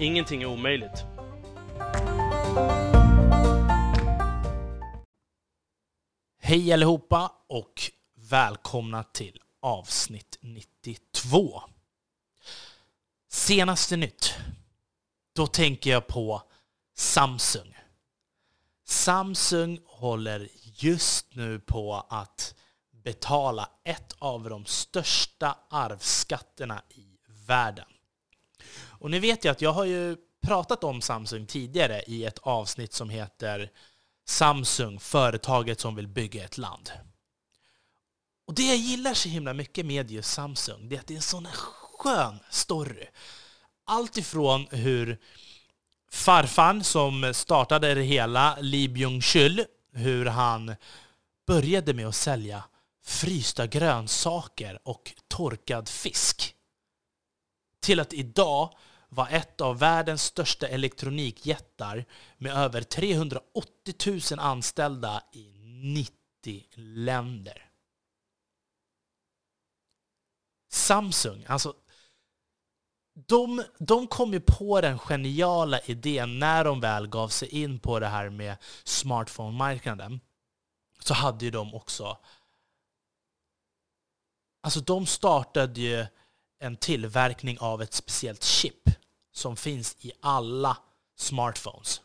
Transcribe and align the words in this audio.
Ingenting 0.00 0.42
är 0.42 0.46
omöjligt. 0.46 1.04
Hej 6.40 6.72
allihopa 6.72 7.32
och 7.46 7.82
välkomna 8.14 9.02
till 9.02 9.42
avsnitt 9.60 10.38
92. 10.40 11.62
Senaste 13.28 13.96
nytt. 13.96 14.34
Då 15.32 15.46
tänker 15.46 15.90
jag 15.90 16.06
på 16.06 16.42
Samsung. 16.94 17.76
Samsung 18.84 19.80
håller 19.86 20.48
just 20.62 21.34
nu 21.34 21.60
på 21.60 22.06
att 22.08 22.54
betala 22.90 23.70
ett 23.84 24.16
av 24.18 24.48
de 24.48 24.64
största 24.64 25.58
arvsskatterna 25.70 26.82
i 26.88 27.18
världen. 27.46 27.86
Och 29.00 29.10
nu 29.10 29.20
vet 29.20 29.44
jag 29.44 29.52
att 29.52 29.60
jag 29.60 29.72
har 29.72 29.84
ju 29.84 30.16
pratat 30.42 30.84
om 30.84 31.00
Samsung 31.00 31.46
tidigare 31.46 32.02
i 32.06 32.24
ett 32.24 32.38
avsnitt 32.38 32.92
som 32.92 33.10
heter 33.10 33.70
Samsung, 34.24 35.00
företaget 35.00 35.80
som 35.80 35.94
vill 35.94 36.08
bygga 36.08 36.44
ett 36.44 36.58
land. 36.58 36.92
Och 38.46 38.54
det 38.54 38.62
jag 38.62 38.76
gillar 38.76 39.14
så 39.14 39.28
himla 39.28 39.54
mycket 39.54 39.86
med 39.86 40.10
just 40.10 40.32
Samsung, 40.32 40.88
det 40.88 40.96
är 40.96 41.00
att 41.00 41.06
det 41.06 41.14
är 41.14 41.16
en 41.16 41.22
sån 41.22 41.46
skön 41.46 42.38
story. 42.50 43.06
Allt 43.84 44.16
ifrån 44.16 44.66
hur 44.70 45.18
farfan 46.10 46.84
som 46.84 47.34
startade 47.34 47.94
det 47.94 48.02
hela, 48.02 48.56
Lee 48.60 48.88
Byung-chul, 48.88 49.64
hur 49.92 50.26
han 50.26 50.74
började 51.46 51.94
med 51.94 52.06
att 52.06 52.14
sälja 52.14 52.64
frysta 53.04 53.66
grönsaker 53.66 54.78
och 54.82 55.12
torkad 55.28 55.88
fisk. 55.88 56.54
Till 57.80 58.00
att 58.00 58.12
idag 58.12 58.74
var 59.10 59.28
ett 59.28 59.60
av 59.60 59.78
världens 59.78 60.22
största 60.22 60.68
elektronikjättar 60.68 62.04
med 62.36 62.52
över 62.52 62.82
380 62.82 63.94
000 64.06 64.38
anställda 64.38 65.22
i 65.32 65.58
90 65.94 66.66
länder. 66.74 67.70
Samsung, 70.72 71.44
alltså 71.48 71.74
de, 73.14 73.64
de 73.78 74.06
kom 74.06 74.32
ju 74.32 74.40
på 74.40 74.80
den 74.80 74.98
geniala 74.98 75.80
idén 75.80 76.38
när 76.38 76.64
de 76.64 76.80
väl 76.80 77.06
gav 77.06 77.28
sig 77.28 77.48
in 77.48 77.78
på 77.78 78.00
det 78.00 78.06
här 78.06 78.30
med 78.30 78.56
smartphone-marknaden. 78.84 80.20
Så 81.00 81.14
hade 81.14 81.44
ju 81.44 81.50
de 81.50 81.74
också... 81.74 82.18
Alltså 84.62 84.80
de 84.80 85.06
startade 85.06 85.80
ju 85.80 86.06
en 86.58 86.76
tillverkning 86.76 87.58
av 87.58 87.82
ett 87.82 87.92
speciellt 87.92 88.44
chip 88.44 88.88
som 89.32 89.56
finns 89.56 89.96
i 90.00 90.12
alla 90.20 90.76
smartphones. 91.16 92.00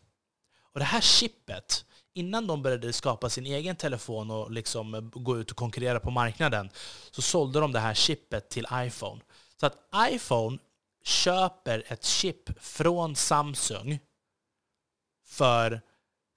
Och 0.73 0.79
det 0.79 0.85
här 0.85 1.01
chippet, 1.01 1.85
innan 2.13 2.47
de 2.47 2.61
började 2.61 2.93
skapa 2.93 3.29
sin 3.29 3.45
egen 3.45 3.75
telefon 3.75 4.31
och 4.31 4.51
liksom 4.51 5.11
gå 5.13 5.37
ut 5.37 5.51
och 5.51 5.57
konkurrera 5.57 5.99
på 5.99 6.11
marknaden, 6.11 6.69
så 7.11 7.21
sålde 7.21 7.59
de 7.59 7.71
det 7.71 7.79
här 7.79 7.93
chippet 7.93 8.49
till 8.49 8.67
iPhone. 8.73 9.21
Så 9.59 9.65
att 9.65 9.77
iPhone 10.11 10.57
köper 11.03 11.83
ett 11.87 12.03
chip 12.03 12.63
från 12.63 13.15
Samsung 13.15 13.99
för 15.25 15.81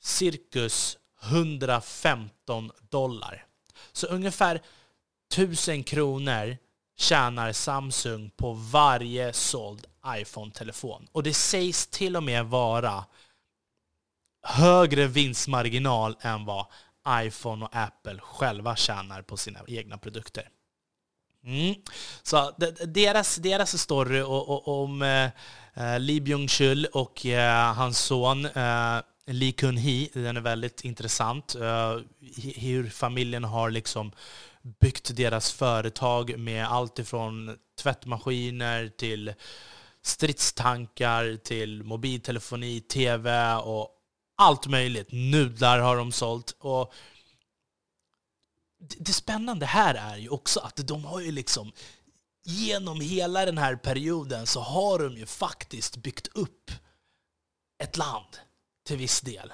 cirkus 0.00 0.98
115 1.22 2.70
dollar. 2.88 3.46
Så 3.92 4.06
ungefär 4.06 4.62
1000 5.32 5.84
kronor 5.84 6.56
tjänar 6.98 7.52
Samsung 7.52 8.30
på 8.36 8.52
varje 8.52 9.32
såld 9.32 9.86
iPhone-telefon. 10.06 11.08
Och 11.12 11.22
det 11.22 11.34
sägs 11.34 11.86
till 11.86 12.16
och 12.16 12.22
med 12.22 12.46
vara 12.46 13.04
högre 14.42 15.06
vinstmarginal 15.06 16.16
än 16.20 16.44
vad 16.44 16.66
iPhone 17.08 17.64
och 17.64 17.76
Apple 17.76 18.18
själva 18.20 18.76
tjänar 18.76 19.22
på 19.22 19.36
sina 19.36 19.60
egna 19.66 19.98
produkter. 19.98 20.48
Mm. 21.44 21.74
Så 22.22 22.52
deras, 22.86 23.36
deras 23.36 23.78
story 23.82 24.22
om 24.22 25.02
eh, 25.02 25.98
Lee 25.98 26.20
Byung-chul 26.20 26.84
och 26.84 27.26
eh, 27.26 27.74
hans 27.74 27.98
son 27.98 28.46
eh, 28.46 29.00
Lee 29.26 29.52
Kun-hee, 29.52 30.08
den 30.12 30.36
är 30.36 30.40
väldigt 30.40 30.84
intressant. 30.84 31.54
Eh, 31.54 31.98
hur 32.56 32.90
familjen 32.90 33.44
har 33.44 33.70
liksom 33.70 34.12
byggt 34.80 35.16
deras 35.16 35.52
företag 35.52 36.38
med 36.38 36.66
allt 36.66 36.98
ifrån 36.98 37.58
tvättmaskiner 37.82 38.88
till 38.88 39.34
stridstankar 40.02 41.36
till 41.36 41.82
mobiltelefoni, 41.82 42.80
tv 42.80 43.54
och 43.54 43.90
allt 44.36 44.66
möjligt. 44.66 45.08
Nudlar 45.10 45.78
har 45.78 45.96
de 45.96 46.12
sålt. 46.12 46.56
Och 46.58 46.92
det 48.98 49.12
spännande 49.12 49.66
här 49.66 49.94
är 49.94 50.16
ju 50.16 50.28
också 50.28 50.60
att 50.60 50.76
de 50.76 51.04
har 51.04 51.20
ju 51.20 51.32
liksom 51.32 51.72
genom 52.44 53.00
hela 53.00 53.44
den 53.44 53.58
här 53.58 53.76
perioden 53.76 54.46
så 54.46 54.60
har 54.60 54.98
de 54.98 55.16
ju 55.16 55.26
faktiskt 55.26 55.96
byggt 55.96 56.28
upp 56.34 56.70
ett 57.78 57.96
land 57.96 58.38
till 58.86 58.96
viss 58.96 59.20
del. 59.20 59.52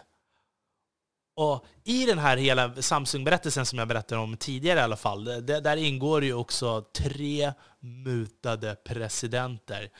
Och 1.36 1.64
I 1.84 2.06
den 2.06 2.18
här 2.18 2.36
hela 2.36 2.82
Samsung-berättelsen 2.82 3.66
som 3.66 3.78
jag 3.78 3.88
berättade 3.88 4.20
om 4.20 4.36
tidigare 4.36 4.80
i 4.80 4.82
alla 4.82 4.96
fall, 4.96 5.46
där 5.46 5.76
ingår 5.76 6.24
ju 6.24 6.34
också 6.34 6.82
tre 6.82 7.52
mutade 7.80 8.74
presidenter. 8.74 9.90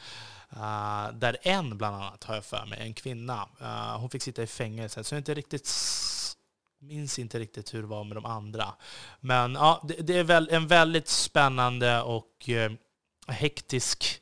Uh, 0.53 1.19
där 1.19 1.37
en 1.43 1.79
bland 1.79 1.97
annat, 1.97 2.25
har 2.25 2.35
jag 2.35 2.45
för 2.45 2.67
mig, 2.67 2.79
en 2.81 2.95
kvinna, 2.95 3.49
uh, 3.61 3.99
hon 3.99 4.11
fick 4.11 4.23
sitta 4.23 4.43
i 4.43 4.47
fängelse. 4.47 5.05
Så 5.05 5.15
jag 5.15 5.21
inte 5.21 5.35
riktigt 5.35 5.71
minns 6.81 7.19
inte 7.19 7.39
riktigt 7.39 7.75
hur 7.75 7.83
det 7.83 7.89
var 7.89 8.05
med 8.05 8.17
de 8.17 8.25
andra. 8.25 8.75
Men 9.21 9.55
ja, 9.55 9.85
det, 9.89 9.95
det 9.95 10.19
är 10.19 10.25
väl 10.25 10.49
en 10.51 10.67
väldigt 10.67 11.09
spännande 11.09 12.03
och 12.03 12.49
uh, 12.49 12.73
hektisk 13.27 14.21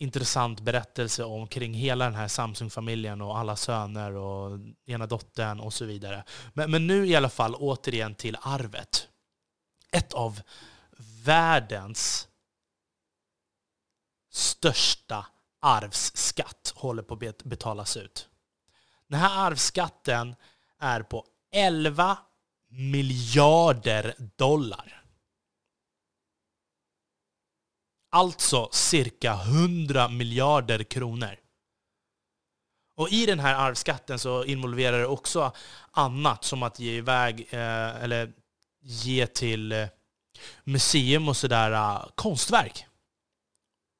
intressant 0.00 0.60
berättelse 0.60 1.24
omkring 1.24 1.74
hela 1.74 2.04
den 2.04 2.14
här 2.14 2.28
Samsung-familjen 2.28 3.20
och 3.20 3.38
alla 3.38 3.56
söner 3.56 4.12
och 4.12 4.58
ena 4.86 5.06
dottern 5.06 5.60
och 5.60 5.74
så 5.74 5.84
vidare. 5.84 6.24
Men, 6.52 6.70
men 6.70 6.86
nu 6.86 7.06
i 7.06 7.16
alla 7.16 7.28
fall 7.28 7.54
återigen 7.54 8.14
till 8.14 8.36
arvet. 8.42 9.08
Ett 9.92 10.12
av 10.12 10.40
världens 11.24 12.28
största 14.30 15.26
arvsskatt 15.60 16.72
håller 16.76 17.02
på 17.02 17.14
att 17.28 17.42
betalas 17.42 17.96
ut. 17.96 18.28
Den 19.08 19.20
här 19.20 19.46
arvsskatten 19.46 20.36
är 20.78 21.02
på 21.02 21.24
11 21.52 22.18
miljarder 22.68 24.14
dollar. 24.36 24.99
Alltså 28.10 28.68
cirka 28.72 29.32
100 29.32 30.08
miljarder 30.08 30.82
kronor. 30.82 31.36
Och 32.96 33.08
i 33.08 33.26
den 33.26 33.40
här 33.40 33.54
arvsskatten 33.54 34.18
så 34.18 34.44
involverar 34.44 34.98
det 34.98 35.06
också 35.06 35.52
annat 35.90 36.44
som 36.44 36.62
att 36.62 36.80
ge 36.80 36.96
iväg, 36.96 37.48
eh, 37.50 38.02
eller 38.02 38.32
ge 38.82 39.26
till 39.26 39.72
eh, 39.72 39.86
museum 40.64 41.28
och 41.28 41.36
sådär 41.36 41.72
eh, 41.72 42.06
konstverk. 42.14 42.86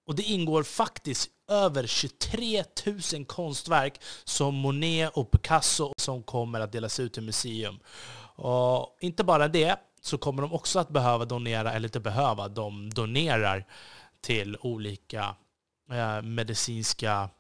Och 0.07 0.15
det 0.15 0.23
ingår 0.23 0.63
faktiskt 0.63 1.31
över 1.49 1.87
23 1.87 2.65
000 3.15 3.25
konstverk 3.25 4.01
som 4.25 4.55
Monet 4.55 5.13
och 5.15 5.31
Picasso 5.31 5.93
som 5.97 6.23
kommer 6.23 6.61
att 6.61 6.73
delas 6.73 7.01
ut 7.01 7.13
till 7.13 7.23
museum. 7.23 7.79
Och 8.37 8.97
inte 9.01 9.25
bara 9.25 9.49
det, 9.49 9.77
så 10.01 10.19
kommer 10.19 10.43
de 10.43 10.53
också 10.53 10.79
att 10.79 10.89
behöva 10.89 11.25
donera, 11.25 11.73
eller 11.73 11.89
inte 11.89 12.01
behöva, 12.01 12.49
de 12.49 12.91
donerar 12.91 13.67
till 14.21 14.57
olika 14.61 15.37
eh, 15.93 16.23
medicinska 16.23 17.31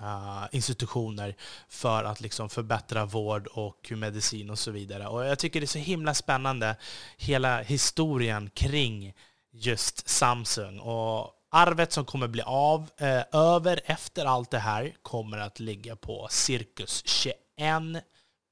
eh, 0.00 0.44
institutioner 0.52 1.36
för 1.68 2.04
att 2.04 2.20
liksom 2.20 2.50
förbättra 2.50 3.04
vård 3.04 3.46
och 3.46 3.92
medicin 3.96 4.50
och 4.50 4.58
så 4.58 4.70
vidare. 4.70 5.06
Och 5.06 5.24
jag 5.24 5.38
tycker 5.38 5.60
det 5.60 5.64
är 5.64 5.68
så 5.68 5.78
himla 5.78 6.14
spännande, 6.14 6.76
hela 7.16 7.62
historien 7.62 8.50
kring 8.50 9.14
just 9.52 10.08
Samsung. 10.08 10.78
Och 10.78 11.30
arvet 11.50 11.92
som 11.92 12.04
kommer 12.04 12.28
bli 12.28 12.42
av 12.42 12.90
eh, 12.96 13.22
över 13.32 13.80
efter 13.84 14.24
allt 14.24 14.50
det 14.50 14.58
här 14.58 14.96
kommer 15.02 15.38
att 15.38 15.60
ligga 15.60 15.96
på 15.96 16.28
cirkus 16.30 17.02
21 17.06 18.04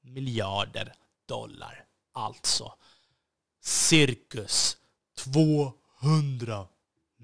miljarder 0.03 0.93
dollar. 1.27 1.85
Alltså 2.13 2.73
cirkus 3.61 4.77
200 5.17 6.67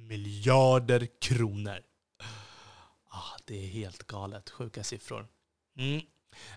miljarder 0.08 1.08
kronor. 1.22 1.82
Ah, 3.10 3.38
det 3.46 3.64
är 3.64 3.68
helt 3.68 4.08
galet. 4.08 4.50
Sjuka 4.50 4.84
siffror. 4.84 5.28
Mm. 5.78 6.02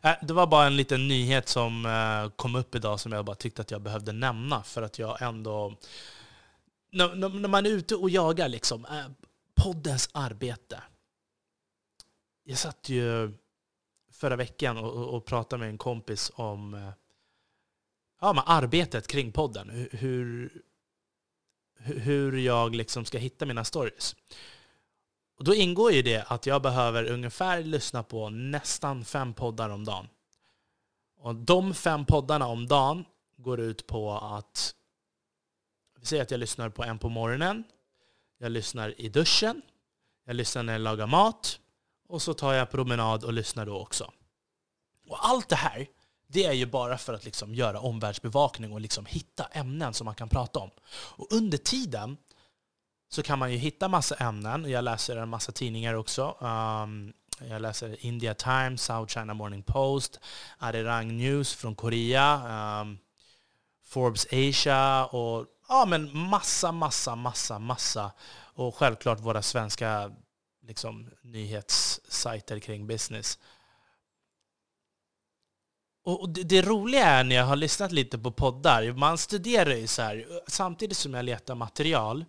Äh, 0.03 0.15
det 0.23 0.33
var 0.33 0.47
bara 0.47 0.67
en 0.67 0.77
liten 0.77 1.09
nyhet 1.09 1.49
som 1.49 1.87
eh, 1.87 2.31
kom 2.37 2.55
upp 2.55 2.75
idag 2.75 3.00
som 3.00 3.12
jag 3.12 3.25
bara 3.25 3.37
tyckte 3.37 3.62
att 3.62 3.71
jag 3.71 3.83
behövde 3.83 4.12
nämna 4.12 4.62
för 4.62 4.83
att 4.83 4.99
jag 4.99 5.23
ändå... 5.23 5.79
När, 6.93 7.15
när 7.15 7.49
man 7.49 7.67
är 7.67 7.71
ute 7.71 7.94
och 7.94 8.11
jagar, 8.11 8.49
liksom, 8.49 8.85
äh, 8.85 9.06
poddens 9.55 10.11
arbete. 10.12 10.83
Jag 12.44 12.59
satt 12.59 12.89
ju 12.89 13.33
förra 14.12 14.37
veckan 14.37 14.77
och, 14.77 15.15
och 15.15 15.25
pratade 15.25 15.61
med 15.61 15.69
en 15.69 15.79
kompis 15.79 16.33
om 16.35 16.75
äh, 16.75 16.91
ja, 18.21 18.33
men 18.33 18.44
arbetet 18.47 19.06
kring 19.06 19.33
podden. 19.33 19.89
Hur, 19.91 20.53
hur 21.84 22.37
jag 22.37 22.75
liksom 22.75 23.05
ska 23.05 23.19
hitta 23.19 23.46
mina 23.46 23.64
stories. 23.64 24.17
Och 25.38 25.44
då 25.44 25.55
ingår 25.55 25.93
ju 25.93 26.02
det 26.02 26.25
att 26.29 26.46
jag 26.46 26.62
behöver 26.62 27.05
ungefär 27.05 27.62
lyssna 27.62 28.02
på 28.02 28.31
nästan 28.31 29.05
fem 29.05 29.34
poddar 29.34 29.70
om 29.70 29.84
dagen. 29.84 30.08
Och 31.19 31.34
de 31.34 31.75
fem 31.75 32.05
poddarna 32.05 32.46
om 32.46 32.67
dagen 32.67 33.05
går 33.37 33.61
ut 33.61 33.87
på 33.87 34.12
att 34.12 34.75
vi 36.00 36.06
säger 36.06 36.23
att 36.23 36.31
jag 36.31 36.40
lyssnar 36.40 36.69
på 36.69 36.84
en 36.84 36.99
på 36.99 37.08
morgonen, 37.08 37.64
jag 38.38 38.52
lyssnar 38.52 39.00
i 39.00 39.08
duschen, 39.08 39.62
jag 40.25 40.37
lyssnar 40.37 40.62
när 40.62 40.73
jag 40.73 40.82
lagar 40.82 41.06
mat 41.06 41.61
och 42.08 42.23
så 42.23 42.34
tar 42.34 42.52
jag 42.52 42.70
promenad 42.70 43.25
och 43.25 43.32
lyssnar 43.32 43.67
då 43.67 43.79
också. 43.79 44.12
Och 45.08 45.29
allt 45.29 45.49
det 45.49 45.56
här, 45.56 45.87
det 46.32 46.44
är 46.44 46.52
ju 46.52 46.67
bara 46.67 46.99
för 46.99 47.14
att 47.14 47.25
liksom 47.25 47.55
göra 47.55 47.81
omvärldsbevakning 47.81 48.73
och 48.73 48.81
liksom 48.81 49.06
hitta 49.06 49.44
ämnen 49.44 49.94
som 49.94 50.05
man 50.05 50.14
kan 50.14 50.29
prata 50.29 50.58
om. 50.58 50.70
Och 50.90 51.32
under 51.32 51.58
tiden 51.58 52.17
så 53.08 53.23
kan 53.23 53.38
man 53.38 53.52
ju 53.52 53.58
hitta 53.58 53.88
massa 53.88 54.14
ämnen. 54.14 54.70
Jag 54.70 54.84
läser 54.84 55.17
en 55.17 55.29
massa 55.29 55.52
tidningar 55.52 55.94
också. 55.94 56.37
Um, 56.40 57.12
jag 57.49 57.62
läser 57.62 58.06
India 58.06 58.34
Times, 58.34 58.82
South 58.82 59.14
China 59.14 59.34
Morning 59.34 59.62
Post, 59.62 60.20
Arirang 60.58 61.17
News 61.17 61.55
från 61.55 61.75
Korea, 61.75 62.43
um, 62.81 62.99
Forbes 63.84 64.26
Asia 64.26 65.06
och 65.06 65.46
ja, 65.69 65.84
men 65.88 66.17
massa, 66.17 66.73
massa, 66.73 67.17
massa, 67.17 67.58
massa. 67.58 68.12
Och 68.55 68.76
självklart 68.76 69.20
våra 69.20 69.43
svenska 69.43 70.12
liksom, 70.67 71.11
nyhetssajter 71.23 72.58
kring 72.58 72.87
business. 72.87 73.38
Och 76.04 76.28
det, 76.28 76.43
det, 76.43 76.62
roliga 76.62 77.06
är 77.06 77.25
när 77.25 77.37
jag 77.37 77.44
har 77.44 77.56
lyssnat 77.56 77.93
lite 77.93 78.19
på 78.19 78.32
poddar, 78.32 78.93
man 78.93 79.19
studerar 79.19 79.75
ju 79.75 79.87
så 79.87 80.02
här, 80.02 80.26
samtidigt 80.46 80.96
som 80.96 81.14
jag 81.14 81.25
letar 81.25 81.54
material, 81.54 82.25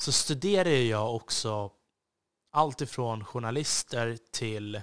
så 0.00 0.12
studerar 0.12 0.70
jag 0.70 1.14
också 1.16 1.70
allt 2.52 2.80
ifrån 2.80 3.24
journalister 3.24 4.18
till 4.30 4.82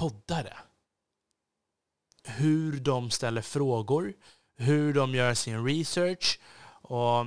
poddare. 0.00 0.56
Hur 2.24 2.80
de 2.80 3.10
ställer 3.10 3.42
frågor, 3.42 4.14
hur 4.56 4.94
de 4.94 5.14
gör 5.14 5.34
sin 5.34 5.66
research. 5.66 6.40
Och 6.82 7.26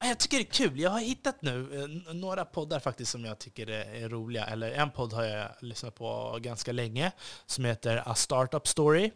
jag 0.00 0.18
tycker 0.18 0.36
det 0.36 0.42
är 0.42 0.52
kul. 0.52 0.80
Jag 0.80 0.90
har 0.90 1.00
hittat 1.00 1.42
nu 1.42 1.82
eh, 1.82 2.14
några 2.14 2.44
poddar 2.44 2.80
faktiskt 2.80 3.10
som 3.10 3.24
jag 3.24 3.38
tycker 3.38 3.70
är 3.70 4.08
roliga. 4.08 4.44
Eller 4.44 4.70
en 4.70 4.90
podd 4.90 5.12
har 5.12 5.24
jag 5.24 5.50
lyssnat 5.60 5.94
på 5.94 6.38
ganska 6.40 6.72
länge 6.72 7.12
som 7.46 7.64
heter 7.64 8.02
A 8.06 8.14
Startup 8.14 8.68
Story. 8.68 9.10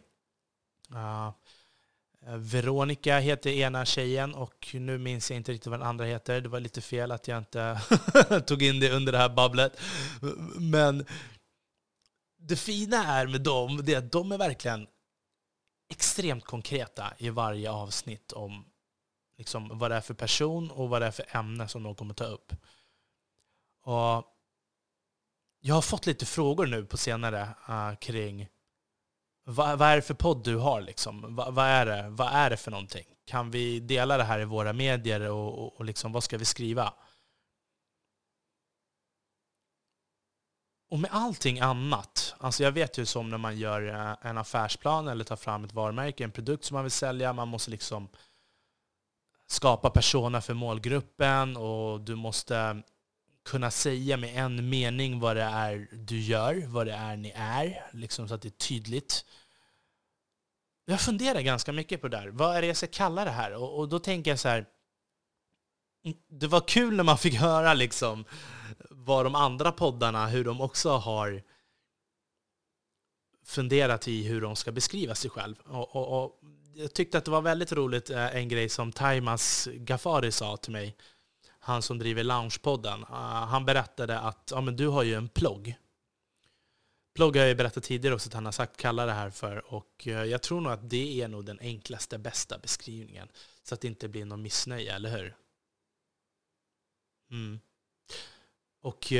Uh, 0.93 1.31
Veronica 2.37 3.19
heter 3.19 3.49
ena 3.49 3.85
tjejen 3.85 4.33
och 4.33 4.69
nu 4.73 4.97
minns 4.97 5.31
jag 5.31 5.37
inte 5.37 5.51
riktigt 5.51 5.67
vad 5.67 5.79
den 5.79 5.87
andra 5.87 6.05
heter. 6.05 6.41
Det 6.41 6.49
var 6.49 6.59
lite 6.59 6.81
fel 6.81 7.11
att 7.11 7.27
jag 7.27 7.37
inte 7.37 7.81
tog 8.47 8.63
in 8.63 8.79
det 8.79 8.91
under 8.91 9.11
det 9.11 9.17
här 9.17 9.29
babblet. 9.29 9.81
Men 10.59 11.05
det 12.37 12.55
fina 12.55 13.05
är 13.05 13.27
med 13.27 13.41
dem, 13.41 13.81
det 13.83 13.93
är 13.93 13.97
att 13.97 14.11
de 14.11 14.31
är 14.31 14.37
verkligen 14.37 14.87
extremt 15.89 16.45
konkreta 16.45 17.13
i 17.17 17.29
varje 17.29 17.71
avsnitt 17.71 18.31
om 18.31 18.65
liksom, 19.39 19.77
vad 19.77 19.91
det 19.91 19.97
är 19.97 20.01
för 20.01 20.13
person 20.13 20.71
och 20.71 20.89
vad 20.89 21.01
det 21.01 21.07
är 21.07 21.11
för 21.11 21.37
ämne 21.37 21.67
som 21.67 21.83
de 21.83 21.95
kommer 21.95 22.13
ta 22.13 22.23
upp. 22.23 22.53
Och 23.83 24.25
jag 25.59 25.75
har 25.75 25.81
fått 25.81 26.05
lite 26.05 26.25
frågor 26.25 26.67
nu 26.67 26.85
på 26.85 26.97
senare 26.97 27.49
uh, 27.69 27.95
kring 27.95 28.47
vad, 29.43 29.79
vad, 29.79 29.87
är 29.87 29.95
det 29.95 30.01
för 30.01 30.13
podd 30.13 30.43
du 30.43 30.55
har? 30.55 30.81
Liksom? 30.81 31.35
Vad, 31.35 31.53
vad, 31.53 31.65
är 31.65 31.85
det? 31.85 32.09
vad 32.09 32.33
är 32.33 32.49
det 32.49 32.57
för 32.57 32.71
någonting? 32.71 33.05
Kan 33.25 33.51
vi 33.51 33.79
dela 33.79 34.17
det 34.17 34.23
här 34.23 34.39
i 34.39 34.45
våra 34.45 34.73
medier 34.73 35.21
och, 35.21 35.59
och, 35.59 35.77
och 35.77 35.85
liksom, 35.85 36.11
vad 36.11 36.23
ska 36.23 36.37
vi 36.37 36.45
skriva? 36.45 36.93
Och 40.89 40.99
med 40.99 41.09
allting 41.13 41.59
annat, 41.59 42.35
alltså 42.37 42.63
jag 42.63 42.71
vet 42.71 42.97
ju 42.97 43.05
som 43.05 43.29
när 43.29 43.37
man 43.37 43.57
gör 43.57 43.87
eh, 43.87 44.29
en 44.29 44.37
affärsplan 44.37 45.07
eller 45.07 45.23
tar 45.23 45.35
fram 45.35 45.63
ett 45.63 45.73
varumärke, 45.73 46.23
en 46.23 46.31
produkt 46.31 46.65
som 46.65 46.75
man 46.75 46.83
vill 46.83 46.91
sälja, 46.91 47.33
man 47.33 47.47
måste 47.47 47.71
liksom 47.71 48.09
skapa 49.49 49.89
persona 49.89 50.41
för 50.41 50.53
målgruppen 50.53 51.57
och 51.57 52.01
du 52.01 52.15
måste 52.15 52.83
kunna 53.45 53.71
säga 53.71 54.17
med 54.17 54.45
en 54.45 54.69
mening 54.69 55.19
vad 55.19 55.35
det 55.35 55.43
är 55.43 55.87
du 55.91 56.19
gör, 56.19 56.65
vad 56.67 56.87
det 56.87 56.93
är 56.93 57.17
ni 57.17 57.33
är, 57.35 57.89
liksom 57.93 58.27
så 58.27 58.33
att 58.33 58.41
det 58.41 58.47
är 58.47 58.67
tydligt. 58.67 59.25
Jag 60.85 61.01
funderar 61.01 61.41
ganska 61.41 61.71
mycket 61.71 62.01
på 62.01 62.07
det 62.07 62.17
där. 62.17 62.27
Vad 62.27 62.55
är 62.55 62.61
det 62.61 62.67
jag 62.67 62.77
ska 62.77 62.87
kalla 62.87 63.25
det 63.25 63.31
här? 63.31 63.53
Och, 63.53 63.79
och 63.79 63.89
då 63.89 63.99
tänker 63.99 64.31
jag 64.31 64.39
så 64.39 64.49
här, 64.49 64.65
det 66.29 66.47
var 66.47 66.67
kul 66.67 66.95
när 66.95 67.03
man 67.03 67.17
fick 67.17 67.33
höra 67.33 67.73
liksom 67.73 68.25
vad 68.89 69.25
de 69.25 69.35
andra 69.35 69.71
poddarna, 69.71 70.27
hur 70.27 70.43
de 70.43 70.61
också 70.61 70.89
har 70.89 71.43
funderat 73.45 74.07
i 74.07 74.23
hur 74.23 74.41
de 74.41 74.55
ska 74.55 74.71
beskriva 74.71 75.15
sig 75.15 75.31
själv. 75.31 75.55
Och, 75.65 75.95
och, 75.95 76.23
och 76.23 76.38
jag 76.79 76.93
tyckte 76.93 77.17
att 77.17 77.25
det 77.25 77.31
var 77.31 77.41
väldigt 77.41 77.71
roligt, 77.71 78.09
eh, 78.09 78.35
en 78.35 78.47
grej 78.47 78.69
som 78.69 78.91
Taimas 78.91 79.67
Gafari 79.73 80.31
sa 80.31 80.57
till 80.57 80.71
mig, 80.71 80.95
han 81.59 81.81
som 81.81 81.99
driver 81.99 82.23
Loungepodden. 82.23 83.03
Eh, 83.03 83.45
han 83.47 83.65
berättade 83.65 84.19
att 84.19 84.51
ja, 84.51 84.61
men 84.61 84.75
du 84.75 84.87
har 84.87 85.03
ju 85.03 85.13
en 85.15 85.29
plogg. 85.29 85.75
Plogg 87.15 87.35
har 87.35 87.41
jag 87.41 87.49
ju 87.49 87.55
berättat 87.55 87.83
tidigare 87.83 88.15
också 88.15 88.29
att 88.29 88.33
han 88.33 88.45
har 88.45 88.51
sagt 88.51 88.77
kalla 88.77 89.05
det 89.05 89.11
här 89.11 89.29
för. 89.29 89.73
Och 89.73 90.07
eh, 90.07 90.23
jag 90.23 90.41
tror 90.41 90.61
nog 90.61 90.71
att 90.71 90.89
det 90.89 91.21
är 91.21 91.27
nog 91.27 91.45
den 91.45 91.59
enklaste, 91.59 92.17
bästa 92.17 92.57
beskrivningen. 92.57 93.27
Så 93.63 93.73
att 93.73 93.81
det 93.81 93.87
inte 93.87 94.07
blir 94.07 94.25
någon 94.25 94.41
missnöje, 94.41 94.95
eller 94.95 95.17
hur? 95.17 95.35
Mm. 97.31 97.59
Och 98.81 99.13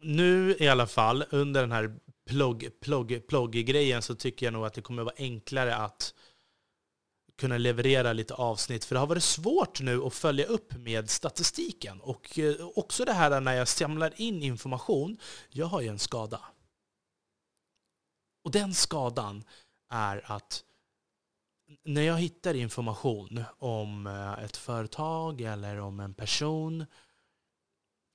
nu 0.00 0.56
i 0.58 0.68
alla 0.68 0.86
fall, 0.86 1.24
under 1.30 1.60
den 1.60 1.72
här 1.72 1.98
plogg, 2.26 2.70
plogg, 2.80 3.26
plogg-grejen 3.28 4.02
så 4.02 4.14
tycker 4.14 4.46
jag 4.46 4.52
nog 4.52 4.66
att 4.66 4.74
det 4.74 4.82
kommer 4.82 5.02
vara 5.02 5.14
enklare 5.18 5.76
att 5.76 6.14
kunna 7.38 7.58
leverera 7.58 8.12
lite 8.12 8.34
avsnitt. 8.34 8.84
För 8.84 8.94
det 8.94 8.98
har 8.98 9.06
varit 9.06 9.22
svårt 9.22 9.80
nu 9.80 10.04
att 10.04 10.14
följa 10.14 10.46
upp 10.46 10.72
med 10.72 11.10
statistiken. 11.10 12.00
Och 12.00 12.38
eh, 12.38 12.68
också 12.74 13.04
det 13.04 13.12
här 13.12 13.40
när 13.40 13.52
jag 13.52 13.68
samlar 13.68 14.20
in 14.20 14.42
information. 14.42 15.18
Jag 15.48 15.66
har 15.66 15.80
ju 15.80 15.88
en 15.88 15.98
skada. 15.98 16.40
Och 18.44 18.50
den 18.50 18.74
skadan 18.74 19.44
är 19.90 20.32
att 20.32 20.64
när 21.84 22.02
jag 22.02 22.18
hittar 22.18 22.54
information 22.54 23.44
om 23.58 24.06
eh, 24.06 24.44
ett 24.44 24.56
företag 24.56 25.40
eller 25.40 25.80
om 25.80 26.00
en 26.00 26.14
person 26.14 26.86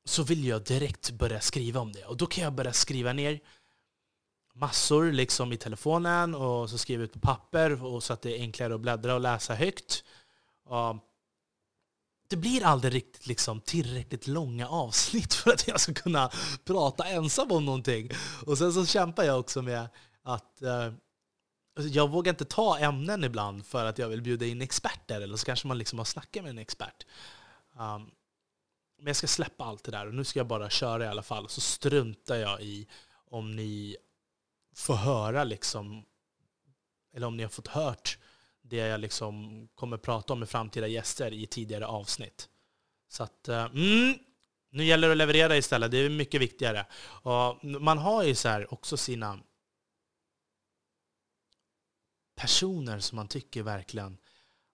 så 0.06 0.24
vill 0.24 0.46
jag 0.46 0.64
direkt 0.64 1.12
börja 1.12 1.42
skriva 1.42 1.80
om 1.80 1.92
det. 1.92 2.06
Och 2.06 2.18
då 2.18 2.26
kan 2.26 2.44
jag 2.44 2.54
börja 2.54 2.74
skriva 2.74 3.14
ner 3.14 3.40
massor 4.54 5.12
liksom 5.12 5.54
i 5.54 5.58
telefonen 5.58 6.36
och 6.36 6.70
så 6.70 6.78
skriver 6.78 7.04
ut 7.04 7.14
på 7.14 7.20
papper 7.20 7.84
och 7.84 8.04
så 8.04 8.14
att 8.14 8.22
det 8.22 8.38
är 8.38 8.42
enklare 8.42 8.76
att 8.76 8.82
bläddra 8.82 9.14
och 9.14 9.22
läsa 9.22 9.56
högt. 9.56 10.04
Och 10.66 10.96
det 12.30 12.38
blir 12.38 12.64
aldrig 12.64 12.94
riktigt 12.94 13.28
liksom 13.28 13.62
tillräckligt 13.62 14.28
långa 14.28 14.68
avsnitt 14.68 15.34
för 15.34 15.52
att 15.52 15.68
jag 15.68 15.80
ska 15.80 15.94
kunna 15.94 16.30
prata 16.66 17.06
ensam 17.06 17.52
om 17.52 17.66
någonting. 17.66 18.10
Och 18.46 18.58
sen 18.58 18.74
så 18.74 18.86
kämpar 18.86 19.24
jag 19.24 19.40
också 19.40 19.62
med 19.62 19.90
att 20.24 20.62
eh, 20.62 20.94
alltså 21.76 21.92
jag 21.92 22.10
vågar 22.10 22.30
inte 22.30 22.46
ta 22.46 22.78
ämnen 22.80 23.24
ibland 23.24 23.66
för 23.66 23.86
att 23.86 23.98
jag 23.98 24.10
vill 24.10 24.22
bjuda 24.22 24.46
in 24.46 24.62
experter, 24.62 25.22
eller 25.22 25.38
så 25.38 25.46
kanske 25.46 25.68
man 25.68 25.78
liksom 25.78 26.00
har 26.00 26.06
snackat 26.06 26.44
med 26.44 26.50
en 26.50 26.58
expert. 26.58 27.06
Um, 27.74 28.12
men 28.98 29.08
jag 29.08 29.16
ska 29.16 29.28
släppa 29.28 29.64
allt 29.64 29.84
det 29.84 29.92
där 29.92 30.08
och 30.08 30.14
nu 30.14 30.24
ska 30.24 30.40
jag 30.40 30.48
bara 30.48 30.70
köra 30.70 31.06
i 31.06 31.08
alla 31.08 31.24
fall. 31.24 31.50
Så 31.50 31.62
struntar 31.62 32.36
jag 32.36 32.62
i 32.62 32.88
om 33.30 33.56
ni 33.56 33.98
få 34.76 34.96
höra 34.96 35.44
liksom, 35.44 36.06
eller 37.16 37.28
om 37.28 37.38
ni 37.38 37.44
har 37.44 37.50
fått 37.50 37.68
hört 37.68 38.18
det 38.62 38.76
jag 38.76 39.00
liksom 39.00 39.68
kommer 39.76 39.98
prata 39.98 40.34
om 40.34 40.40
med 40.40 40.50
framtida 40.50 40.88
gäster 40.88 41.34
i 41.34 41.48
tidigare 41.48 41.88
avsnitt. 41.88 42.50
Så 43.08 43.24
att, 43.24 43.48
eh, 43.48 43.66
mm, 43.66 44.18
Nu 44.76 44.84
gäller 44.84 45.08
det 45.08 45.12
att 45.12 45.18
leverera 45.18 45.58
istället, 45.58 45.92
det 45.92 45.98
är 45.98 46.10
mycket 46.10 46.42
viktigare. 46.42 46.86
Och 47.04 47.64
man 47.64 47.98
har 47.98 48.24
ju 48.24 48.36
så 48.36 48.50
här 48.50 48.74
också 48.74 48.98
sina 48.98 49.40
personer 52.36 53.00
som 53.00 53.16
man 53.16 53.28
tycker 53.28 53.64
verkligen 53.64 54.18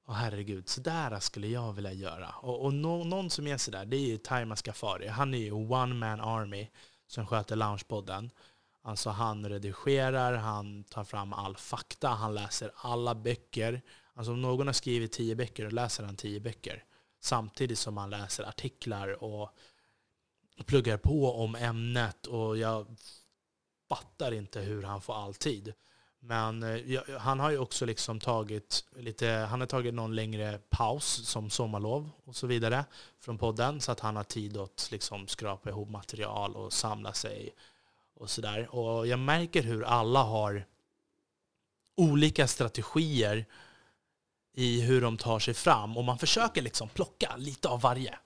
Åh 0.10 0.16
herregud, 0.16 0.70
sådär 0.70 1.20
skulle 1.20 1.48
jag 1.48 1.74
vilja 1.74 1.94
göra. 1.94 2.30
Och, 2.30 2.66
och 2.66 2.74
no, 2.74 3.04
någon 3.04 3.30
som 3.30 3.48
är 3.48 3.58
sådär, 3.58 3.86
det 3.86 3.98
är 3.98 4.08
ju 4.08 4.18
Taima 4.18 4.56
Skafari. 4.56 5.08
Han 5.08 5.34
är 5.34 5.38
ju 5.38 5.52
One 5.52 5.94
Man 5.94 6.22
Army 6.22 6.70
som 7.08 7.28
sköter 7.28 7.56
Loungepodden. 7.56 8.32
Alltså 8.82 9.10
han 9.10 9.50
redigerar, 9.50 10.34
han 10.34 10.84
tar 10.84 11.04
fram 11.04 11.34
all 11.34 11.58
fakta, 11.58 12.08
han 12.10 12.36
läser 12.36 12.72
alla 12.76 13.16
böcker. 13.16 13.82
Alltså 14.14 14.32
om 14.32 14.42
någon 14.42 14.68
har 14.68 14.74
skrivit 14.74 15.12
tio 15.12 15.36
böcker, 15.36 15.64
då 15.64 15.70
läser 15.70 16.04
han 16.04 16.16
tio 16.16 16.40
böcker. 16.40 16.84
Samtidigt 17.22 17.80
som 17.80 17.98
han 17.98 18.10
läser 18.10 18.44
artiklar 18.44 19.24
och 19.24 19.50
pluggar 20.66 20.98
på 20.98 21.34
om 21.34 21.56
ämnet. 21.56 22.28
Och 22.28 22.58
jag 22.58 22.98
fattar 23.90 24.32
inte 24.32 24.62
hur 24.62 24.84
han 24.84 25.02
får 25.02 25.14
all 25.14 25.34
tid. 25.34 25.74
Men 26.20 26.64
eh, 26.64 27.02
han 27.20 27.40
har 27.40 27.52
ju 27.52 27.58
också 27.58 27.86
liksom 27.86 28.20
tagit 28.20 28.86
lite, 28.96 29.28
han 29.28 29.60
har 29.60 29.68
tagit 29.68 29.94
någon 29.94 30.16
längre 30.16 30.60
paus 30.70 31.06
som 31.06 31.50
sommarlov 31.50 32.10
och 32.24 32.36
så 32.36 32.48
vidare 32.48 32.86
från 33.20 33.38
podden 33.38 33.82
så 33.82 33.92
att 33.92 34.00
han 34.00 34.16
har 34.16 34.24
tid 34.24 34.58
att 34.58 34.88
liksom 34.92 35.28
skrapa 35.28 35.70
ihop 35.70 35.90
material 35.90 36.56
och 36.56 36.74
samla 36.74 37.14
sig 37.14 37.56
och 38.20 38.30
sådär. 38.30 38.76
Och 38.76 39.08
jag 39.08 39.20
märker 39.20 39.64
hur 39.64 39.84
alla 39.84 40.24
har 40.24 40.66
olika 41.96 42.48
strategier 42.48 43.46
i 44.54 44.82
hur 44.82 45.02
de 45.02 45.18
tar 45.18 45.40
sig 45.40 45.54
fram 45.54 45.98
och 45.98 46.04
man 46.04 46.20
försöker 46.20 46.62
liksom 46.62 46.90
plocka 46.90 47.36
lite 47.38 47.68
av 47.68 47.82
varje. 47.82 48.20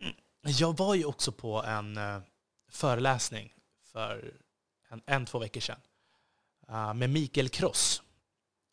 Mm. 0.00 0.14
Jag 0.42 0.76
var 0.76 0.94
ju 0.94 1.04
också 1.04 1.32
på 1.32 1.62
en 1.62 1.96
eh, 1.96 2.20
föreläsning 2.68 3.54
för 3.84 4.34
en, 4.88 5.02
en 5.06 5.26
två 5.26 5.38
veckor 5.38 5.60
sedan 5.60 5.80
eh, 6.68 6.94
med 6.94 7.10
Mikael 7.10 7.48
Kross. 7.48 8.02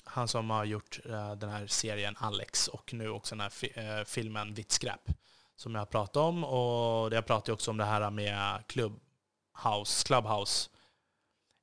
Han 0.03 0.27
som 0.27 0.49
har 0.49 0.65
gjort 0.65 0.99
eh, 1.05 1.35
den 1.35 1.49
här 1.49 1.67
serien 1.67 2.15
Alex 2.19 2.67
och 2.67 2.93
nu 2.93 3.09
också 3.09 3.35
den 3.35 3.41
här 3.41 4.03
filmen 4.03 4.53
Vitt 4.53 4.71
skräp 4.71 5.09
som 5.55 5.75
jag 5.75 5.81
har 5.81 5.85
pratat 5.85 6.15
om. 6.15 6.43
Och 6.43 7.13
jag 7.13 7.25
pratade 7.25 7.53
också 7.53 7.71
om 7.71 7.77
det 7.77 7.85
här 7.85 8.09
med 8.09 8.63
klubb, 8.67 8.99
Clubhouse 10.05 10.69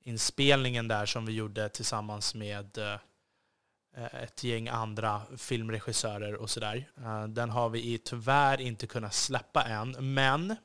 inspelningen 0.04 0.88
där 0.88 1.06
som 1.06 1.26
vi 1.26 1.32
gjorde 1.32 1.68
tillsammans 1.68 2.34
med 2.34 2.78
eh, 2.78 4.14
ett 4.22 4.44
gäng 4.44 4.68
andra 4.68 5.22
filmregissörer 5.36 6.34
och 6.34 6.50
sådär. 6.50 6.90
Eh, 6.96 7.24
den 7.24 7.50
har 7.50 7.68
vi 7.68 7.98
tyvärr 7.98 8.60
inte 8.60 8.86
kunnat 8.86 9.14
släppa 9.14 9.62
än, 9.62 10.14
men 10.14 10.56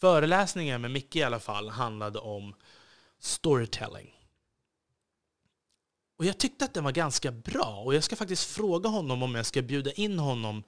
föreläsningen 0.00 0.80
med 0.80 0.90
Micke 0.90 1.16
i 1.16 1.22
alla 1.22 1.40
fall 1.40 1.68
handlade 1.68 2.18
om 2.18 2.54
storytelling. 3.18 4.16
Och 6.16 6.24
jag 6.24 6.38
tyckte 6.38 6.64
att 6.64 6.74
den 6.74 6.84
var 6.84 6.92
ganska 6.92 7.32
bra. 7.32 7.82
Och 7.84 7.94
jag 7.94 8.04
ska 8.04 8.16
faktiskt 8.16 8.50
fråga 8.50 8.88
honom 8.88 9.22
om 9.22 9.34
jag 9.34 9.46
ska 9.46 9.62
bjuda 9.62 9.92
in 9.92 10.18
honom 10.18 10.62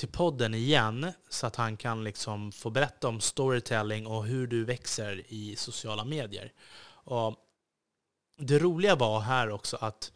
till 0.00 0.08
podden 0.08 0.54
igen 0.54 1.12
så 1.28 1.46
att 1.46 1.56
han 1.56 1.76
kan 1.76 2.04
liksom 2.04 2.52
få 2.52 2.70
berätta 2.70 3.08
om 3.08 3.20
storytelling 3.20 4.06
och 4.06 4.24
hur 4.24 4.46
du 4.46 4.64
växer 4.64 5.22
i 5.28 5.56
sociala 5.56 6.04
medier. 6.04 6.52
Och 6.92 7.36
det 8.38 8.58
roliga 8.58 8.96
var 8.96 9.20
här 9.20 9.50
också 9.50 9.76
att 9.80 10.12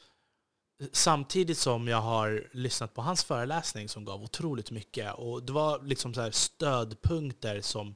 samtidigt 0.92 1.58
som 1.58 1.88
jag 1.88 2.00
har 2.00 2.48
lyssnat 2.52 2.94
på 2.94 3.02
hans 3.02 3.24
föreläsning 3.24 3.88
som 3.88 4.04
gav 4.04 4.22
otroligt 4.22 4.70
mycket 4.70 5.14
och 5.14 5.42
det 5.42 5.52
var 5.52 5.82
liksom 5.82 6.14
så 6.14 6.32
stödpunkter 6.32 7.60
som 7.60 7.94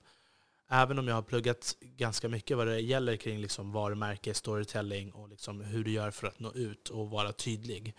även 0.70 0.98
om 0.98 1.08
jag 1.08 1.14
har 1.14 1.22
pluggat 1.22 1.76
ganska 1.80 2.28
mycket 2.28 2.56
vad 2.56 2.66
det 2.66 2.80
gäller 2.80 3.16
kring 3.16 3.38
liksom 3.40 3.72
varumärke, 3.72 4.34
storytelling 4.34 5.12
och 5.12 5.28
liksom 5.28 5.60
hur 5.60 5.84
du 5.84 5.90
gör 5.90 6.10
för 6.10 6.26
att 6.26 6.40
nå 6.40 6.52
ut 6.52 6.88
och 6.88 7.10
vara 7.10 7.32
tydlig, 7.32 7.96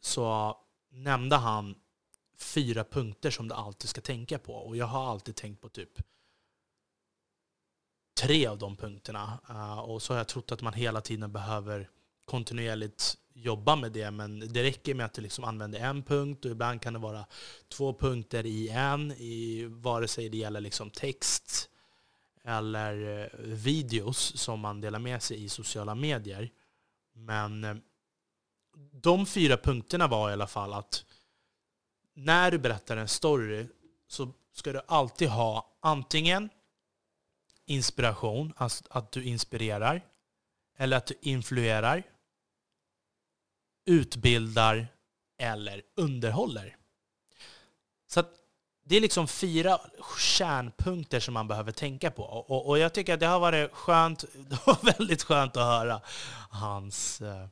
så 0.00 0.56
nämnde 0.90 1.36
han 1.36 1.74
fyra 2.42 2.84
punkter 2.84 3.30
som 3.30 3.48
du 3.48 3.54
alltid 3.54 3.90
ska 3.90 4.00
tänka 4.00 4.38
på. 4.38 4.54
Och 4.54 4.76
jag 4.76 4.86
har 4.86 5.10
alltid 5.10 5.36
tänkt 5.36 5.60
på 5.60 5.68
typ 5.68 6.02
tre 8.20 8.46
av 8.46 8.58
de 8.58 8.76
punkterna. 8.76 9.38
Eh, 9.48 9.78
och 9.78 10.02
så 10.02 10.12
har 10.12 10.18
jag 10.18 10.28
trott 10.28 10.52
att 10.52 10.62
man 10.62 10.72
hela 10.72 11.00
tiden 11.00 11.32
behöver 11.32 11.88
kontinuerligt 12.24 13.16
jobba 13.34 13.76
med 13.76 13.92
det, 13.92 14.10
men 14.10 14.52
det 14.52 14.62
räcker 14.62 14.94
med 14.94 15.06
att 15.06 15.12
du 15.12 15.22
liksom 15.22 15.44
använder 15.44 15.80
en 15.80 16.02
punkt 16.02 16.44
och 16.44 16.50
ibland 16.50 16.82
kan 16.82 16.92
det 16.92 16.98
vara 16.98 17.26
två 17.68 17.94
punkter 17.94 18.46
i 18.46 18.68
en, 18.68 19.12
i, 19.12 19.64
vare 19.68 20.08
sig 20.08 20.28
det 20.28 20.36
gäller 20.36 20.60
liksom 20.60 20.90
text, 20.90 21.70
eller 22.44 23.22
eh, 23.22 23.38
videos 23.44 24.18
som 24.18 24.60
man 24.60 24.80
delar 24.80 24.98
med 24.98 25.22
sig 25.22 25.44
i 25.44 25.48
sociala 25.48 25.94
medier. 25.94 26.50
Men 27.12 27.64
eh, 27.64 27.76
de 28.92 29.26
fyra 29.26 29.56
punkterna 29.56 30.06
var 30.06 30.30
i 30.30 30.32
alla 30.32 30.46
fall 30.46 30.72
att 30.72 31.04
när 32.14 32.50
du 32.50 32.58
berättar 32.58 32.96
en 32.96 33.08
story 33.08 33.68
så 34.08 34.32
ska 34.52 34.72
du 34.72 34.80
alltid 34.86 35.28
ha 35.28 35.76
antingen 35.80 36.50
inspiration, 37.66 38.52
alltså 38.56 38.84
att 38.90 39.12
du 39.12 39.24
inspirerar, 39.24 40.02
eller 40.78 40.96
att 40.96 41.06
du 41.06 41.14
influerar, 41.20 42.02
utbildar 43.86 44.86
eller 45.38 45.82
underhåller. 45.96 46.76
Så 48.06 48.20
att 48.20 48.30
det 48.84 48.96
är 48.96 49.00
liksom 49.00 49.28
fyra 49.28 49.80
kärnpunkter 50.18 51.20
som 51.20 51.34
man 51.34 51.48
behöver 51.48 51.72
tänka 51.72 52.10
på. 52.10 52.22
Och, 52.22 52.68
och 52.68 52.78
jag 52.78 52.92
tycker 52.92 53.14
att 53.14 53.20
det 53.20 53.26
har 53.26 53.40
varit 53.40 53.72
skönt, 53.72 54.24
det 54.34 54.66
var 54.66 54.98
väldigt 54.98 55.22
skönt 55.22 55.56
att 55.56 55.64
höra 55.64 56.00
hans, 56.50 57.20
eh, 57.20 57.46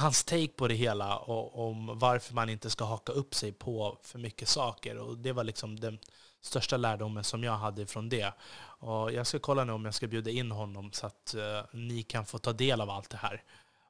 hans 0.00 0.24
take 0.24 0.48
på 0.48 0.68
det 0.68 0.74
hela 0.74 1.18
och 1.18 1.68
om 1.68 1.98
varför 1.98 2.34
man 2.34 2.48
inte 2.48 2.70
ska 2.70 2.84
haka 2.84 3.12
upp 3.12 3.34
sig 3.34 3.52
på 3.52 3.98
för 4.02 4.18
mycket 4.18 4.48
saker. 4.48 4.98
Och 4.98 5.18
det 5.18 5.32
var 5.32 5.44
liksom 5.44 5.80
den 5.80 5.98
största 6.40 6.76
lärdomen 6.76 7.24
som 7.24 7.44
jag 7.44 7.56
hade 7.56 7.86
från 7.86 8.08
det. 8.08 8.34
Och 8.80 9.12
jag 9.12 9.26
ska 9.26 9.38
kolla 9.38 9.64
nu 9.64 9.72
om 9.72 9.84
jag 9.84 9.94
ska 9.94 10.06
bjuda 10.06 10.30
in 10.30 10.50
honom 10.50 10.92
så 10.92 11.06
att 11.06 11.34
uh, 11.36 11.62
ni 11.72 12.02
kan 12.02 12.26
få 12.26 12.38
ta 12.38 12.52
del 12.52 12.80
av 12.80 12.90
allt 12.90 13.10
det 13.10 13.16
här. 13.16 13.42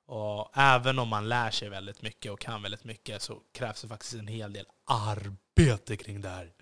Och 0.07 0.50
även 0.55 0.99
om 0.99 1.09
man 1.09 1.29
lär 1.29 1.50
sig 1.50 1.69
väldigt 1.69 2.02
mycket 2.02 2.33
och 2.33 2.40
kan 2.40 2.62
väldigt 2.62 2.85
mycket 2.85 3.23
så 3.23 3.43
krävs 3.52 3.83
det 3.83 3.88
faktiskt 3.88 4.14
en 4.14 4.26
hel 4.26 4.52
del 4.52 4.67
arbete 4.85 5.97
kring 5.97 6.21
det 6.21 6.29
här. 6.29 6.52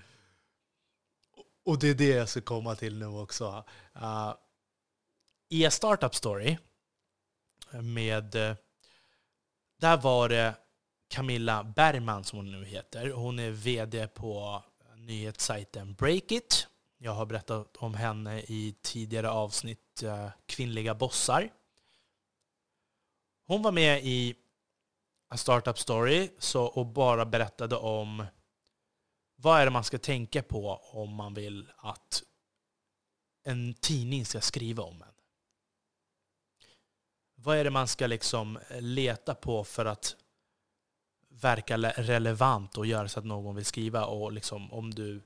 Och 1.64 1.78
det 1.78 1.88
är 1.88 1.94
det 1.94 2.08
jag 2.08 2.28
ska 2.28 2.40
komma 2.40 2.74
till 2.74 2.98
nu 2.98 3.06
också. 3.06 3.64
Eh, 3.94 4.02
uh, 4.02 4.34
I 5.48 5.66
A 5.66 5.70
Startup 5.70 6.14
Story 6.14 6.58
med... 7.70 8.34
Eh, 8.34 8.56
där 9.80 9.96
var 9.96 10.28
det 10.28 10.54
Camilla 11.08 11.64
Bergman 11.64 12.24
som 12.24 12.38
hon 12.38 12.50
nu 12.50 12.64
heter. 12.64 13.10
Hon 13.10 13.38
är 13.38 13.50
VD 13.50 14.08
på 14.08 14.62
nyhetssajten 14.96 15.94
Breakit. 15.94 16.66
Jag 16.98 17.12
har 17.12 17.26
berättat 17.26 17.76
om 17.76 17.94
henne 17.94 18.40
i 18.40 18.74
tidigare 18.82 19.30
avsnitt 19.30 20.02
eh, 20.02 20.30
Kvinnliga 20.46 20.94
bossar. 20.94 21.50
Hon 23.46 23.62
var 23.62 23.72
med 23.72 24.04
i 24.04 24.34
A 25.28 25.36
Startup 25.36 25.78
Story 25.78 26.30
så, 26.38 26.64
och 26.64 26.86
bara 26.86 27.26
berättade 27.26 27.76
om 27.76 28.26
vad 29.36 29.60
är 29.60 29.64
det 29.64 29.70
man 29.70 29.84
ska 29.84 29.98
tänka 29.98 30.42
på 30.42 30.80
om 30.92 31.14
man 31.14 31.34
vill 31.34 31.70
att 31.76 32.22
en 33.44 33.74
tidning 33.74 34.24
ska 34.26 34.40
skriva 34.40 34.82
om 34.82 35.02
en. 35.02 35.17
Vad 37.40 37.56
är 37.56 37.64
det 37.64 37.70
man 37.70 37.88
ska 37.88 38.06
liksom 38.06 38.56
eh, 38.56 38.80
leta 38.80 39.34
på 39.34 39.64
för 39.64 39.86
att 39.86 40.16
verka 41.28 41.76
relevant 41.78 42.78
och 42.78 42.86
göra 42.86 43.08
så 43.08 43.18
att 43.18 43.24
någon 43.24 43.56
vill 43.56 43.64
skriva? 43.64 44.04
Och 44.04 44.32
liksom, 44.32 44.72
om 44.72 44.94
du 44.94 45.22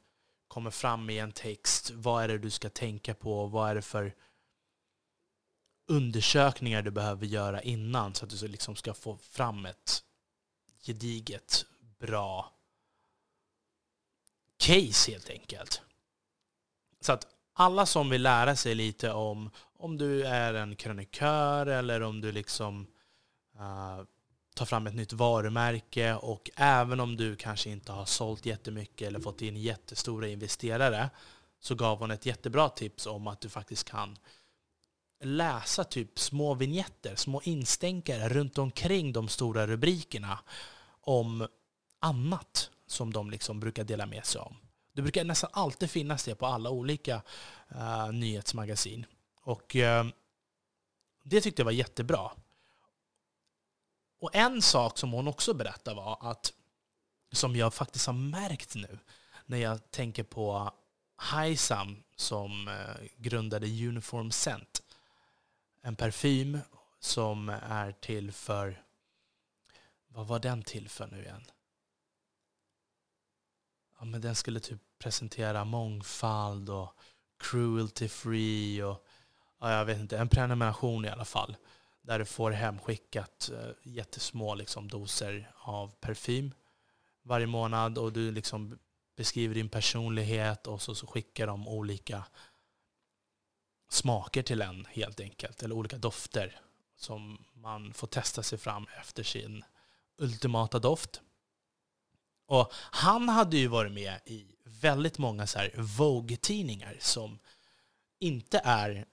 kommer 0.49 0.71
fram 0.71 1.07
med 1.07 1.23
en 1.23 1.33
text, 1.33 1.91
vad 1.91 2.25
är 2.25 2.29
det 2.29 2.39
du 2.39 2.51
ska 2.51 2.69
tänka 2.71 3.15
på? 3.15 3.47
Vad 3.47 3.71
är 3.71 3.75
det 3.75 3.83
för 3.83 4.15
undersökningar 5.87 6.83
du 6.83 6.91
behöver 6.91 7.27
göra 7.27 7.63
innan 7.63 8.15
så 8.15 8.25
att 8.25 8.41
du 8.41 8.49
liksom 8.49 8.77
ska 8.77 8.95
få 8.95 9.17
fram 9.17 9.67
ett 9.67 10.05
gediget, 10.83 11.67
bra 11.99 12.53
case 14.57 15.11
helt 15.11 15.31
enkelt. 15.31 15.83
Så 17.01 17.13
att 17.13 17.27
alla 17.53 17.87
som 17.87 18.11
vill 18.11 18.23
lära 18.23 18.57
sig 18.57 18.75
lite 18.75 19.13
om 19.13 19.51
om 19.83 19.99
du 19.99 20.27
är 20.27 20.55
en 20.55 20.77
krönikör 20.77 21.67
eller 21.67 22.01
om 22.01 22.21
du 22.21 22.33
liksom 22.33 22.87
uh, 23.61 24.03
tar 24.55 24.67
fram 24.67 24.87
ett 24.87 24.95
nytt 24.95 25.13
varumärke 25.13 26.15
och 26.15 26.51
även 26.57 27.01
om 27.01 27.17
du 27.17 27.37
kanske 27.37 27.71
inte 27.71 27.93
har 27.93 28.05
sålt 28.05 28.47
jättemycket 28.47 29.09
eller 29.09 29.21
fått 29.21 29.43
in 29.43 29.57
jättestora 29.57 30.29
investerare 30.29 31.11
så 31.61 31.75
gav 31.75 31.99
hon 31.99 32.11
ett 32.11 32.27
jättebra 32.27 32.69
tips 32.69 33.07
om 33.07 33.27
att 33.27 33.41
du 33.41 33.49
faktiskt 33.49 33.91
kan 33.91 34.17
läsa 35.25 35.85
typ 35.85 36.19
små 36.19 36.55
vignetter, 36.55 37.17
små 37.17 37.43
instänkare 37.43 38.29
runt 38.29 38.59
omkring 38.59 39.13
de 39.13 39.29
stora 39.29 39.67
rubrikerna 39.67 40.39
om 41.01 41.49
annat 42.01 42.71
som 42.87 43.13
de 43.13 43.31
liksom 43.31 43.61
brukar 43.61 43.85
dela 43.85 44.07
med 44.07 44.27
sig 44.27 44.41
om. 44.41 44.57
Det 44.95 45.03
brukar 45.03 45.25
nästan 45.25 45.51
alltid 45.53 45.91
finnas 45.91 46.25
det 46.25 46.35
på 46.35 46.47
alla 46.47 46.71
olika 46.71 47.23
uh, 47.75 48.13
nyhetsmagasin. 48.13 49.07
Och 49.43 49.77
eh, 49.77 50.07
det 51.23 51.41
tyckte 51.41 51.61
jag 51.61 51.65
var 51.65 51.73
jättebra. 51.73 52.31
Och 54.19 54.35
en 54.35 54.63
sak 54.63 54.99
som 54.99 55.13
hon 55.13 55.29
också 55.29 55.55
berättade 55.55 55.97
var 55.97 56.19
att, 56.21 56.53
som 57.33 57.57
jag 57.57 57.75
faktiskt 57.75 58.07
har 58.07 58.15
märkt 58.15 58.75
nu, 58.75 58.99
när 59.47 59.59
jag 59.59 59.91
tänker 59.91 60.23
på 60.23 60.73
Haisam 61.17 62.03
som 62.17 62.69
eh, 62.69 63.07
grundade 63.17 63.67
Uniform 63.67 64.31
Scent. 64.31 64.83
En 65.83 65.97
parfym 65.97 66.59
som 67.01 67.49
är 67.49 67.93
till 67.93 68.33
för... 68.33 68.83
Vad 70.09 70.27
var 70.27 70.39
den 70.39 70.63
till 70.63 70.89
för 70.89 71.07
nu 71.07 71.23
igen? 71.23 71.45
Ja, 73.99 74.05
men 74.05 74.21
den 74.21 74.35
skulle 74.35 74.61
typ 74.61 74.81
presentera 74.99 75.65
mångfald 75.65 76.71
och 76.71 76.99
cruelty 77.39 78.09
free 78.09 78.83
och 78.83 79.07
ja, 79.63 79.73
jag 79.73 79.85
vet 79.85 79.99
inte, 79.99 80.19
en 80.19 80.29
prenumeration 80.29 81.05
i 81.05 81.09
alla 81.09 81.25
fall. 81.25 81.57
Där 82.03 82.19
du 82.19 82.25
får 82.25 82.51
hemskickat 82.51 83.51
uh, 83.53 83.73
jättesmå 83.83 84.55
liksom, 84.55 84.89
doser 84.89 85.53
av 85.59 85.89
parfym 86.01 86.55
varje 87.23 87.47
månad 87.47 87.99
och 87.99 88.13
du 88.13 88.33
liksom 88.33 88.79
beskriver 89.17 89.55
din 89.55 89.69
personlighet 89.69 90.67
och 90.67 90.83
så, 90.83 90.95
så 90.95 91.07
skickar 91.07 91.47
de 91.47 91.69
olika 91.69 92.25
smaker 93.91 94.43
till 94.43 94.63
en 94.63 94.87
helt 94.91 95.21
enkelt, 95.21 95.63
eller 95.63 95.75
olika 95.75 95.99
dofter 95.99 96.61
som 96.97 97.45
man 97.55 97.93
får 97.93 98.07
testa 98.07 98.43
sig 98.43 98.59
fram 98.59 98.87
efter 99.01 99.23
sin 99.23 99.65
ultimata 100.19 100.79
doft. 100.79 101.21
Och 102.47 102.73
han 102.75 103.29
hade 103.29 103.57
ju 103.57 103.67
varit 103.67 103.93
med 103.93 104.21
i 104.25 104.57
väldigt 104.65 105.19
många 105.19 105.47
så 105.47 105.59
Vogue-tidningar 105.75 106.97
som 107.01 107.39
inte 108.19 108.61
är... 108.65 109.07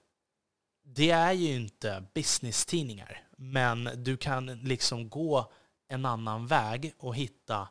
Det 0.92 1.10
är 1.10 1.32
ju 1.32 1.54
inte 1.54 2.04
business-tidningar, 2.14 3.22
men 3.36 3.90
du 3.96 4.16
kan 4.16 4.46
liksom 4.46 5.08
gå 5.08 5.52
en 5.88 6.04
annan 6.04 6.46
väg 6.46 6.94
och 6.98 7.16
hitta 7.16 7.68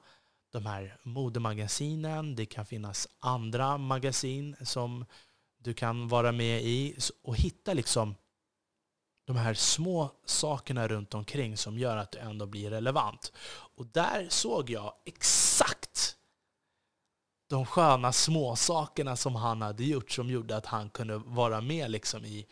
de 0.51 0.65
här 0.65 0.97
modemagasinen. 1.03 2.35
Det 2.35 2.45
kan 2.45 2.65
finnas 2.65 3.07
andra 3.19 3.77
magasin 3.77 4.55
som 4.61 5.05
du 5.57 5.73
kan 5.73 6.07
vara 6.07 6.31
med 6.31 6.61
i 6.63 6.95
och 7.23 7.37
hitta 7.37 7.73
liksom 7.73 8.15
de 9.25 9.35
här 9.35 9.53
små 9.53 10.11
sakerna 10.25 10.87
runt 10.87 11.13
omkring 11.13 11.57
som 11.57 11.77
gör 11.77 11.97
att 11.97 12.11
du 12.11 12.19
ändå 12.19 12.45
blir 12.45 12.69
relevant. 12.69 13.31
Och 13.75 13.85
där 13.85 14.27
såg 14.29 14.69
jag 14.69 14.93
exakt 15.05 16.15
de 17.49 17.65
sköna 17.65 18.11
små 18.11 18.55
sakerna 18.55 19.15
som 19.15 19.35
han 19.35 19.61
hade 19.61 19.83
gjort 19.83 20.11
som 20.11 20.29
gjorde 20.29 20.57
att 20.57 20.65
han 20.65 20.89
kunde 20.89 21.17
vara 21.17 21.61
med 21.61 21.91
liksom 21.91 22.25
i 22.25 22.47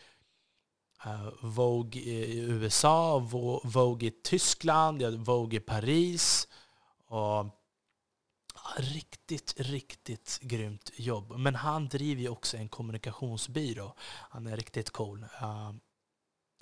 Eh, 1.04 1.28
Vogue 1.40 2.00
i 2.00 2.38
USA, 2.38 3.18
Vogue 3.64 4.08
i 4.08 4.10
Tyskland, 4.10 5.02
Vogue 5.02 5.56
i 5.56 5.60
Paris. 5.60 6.48
Och 7.06 7.46
riktigt, 8.76 9.54
riktigt 9.56 10.38
grymt 10.42 10.90
jobb. 10.96 11.38
Men 11.38 11.54
han 11.54 11.88
driver 11.88 12.22
ju 12.22 12.28
också 12.28 12.56
en 12.56 12.68
kommunikationsbyrå. 12.68 13.94
Han 14.30 14.46
är 14.46 14.56
riktigt 14.56 14.90
cool. 14.90 15.26
Uh, 15.42 15.72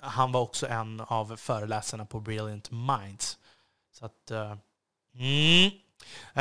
han 0.01 0.31
var 0.31 0.41
också 0.41 0.67
en 0.67 1.01
av 1.01 1.35
föreläsarna 1.35 2.05
på 2.05 2.19
Brilliant 2.19 2.71
Minds. 2.71 3.37
Så 3.91 4.05
att... 4.05 4.31
Uh, 4.31 4.55
mm. 5.13 5.71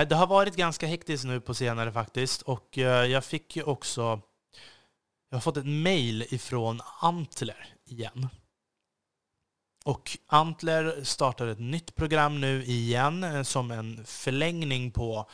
Det 0.09 0.15
har 0.15 0.27
varit 0.27 0.57
ganska 0.57 0.87
hektiskt 0.87 1.25
nu 1.25 1.41
på 1.41 1.55
senare 1.55 1.93
faktiskt. 1.93 2.43
Och 2.43 2.79
uh, 2.79 2.85
jag 2.85 3.25
fick 3.25 3.57
ju 3.57 3.63
också... 3.63 4.21
Jag 5.29 5.37
har 5.37 5.41
fått 5.41 5.57
ett 5.57 5.67
mail 5.67 6.27
ifrån 6.31 6.81
Antler 7.01 7.76
igen. 7.87 8.29
Och 9.85 10.19
Antler 10.27 11.05
startar 11.05 11.47
ett 11.47 11.59
nytt 11.59 11.95
program 11.95 12.41
nu 12.41 12.65
igen 12.65 13.25
eh, 13.25 13.43
som 13.43 13.71
en 13.71 14.05
förlängning 14.05 14.91
på 14.91 15.31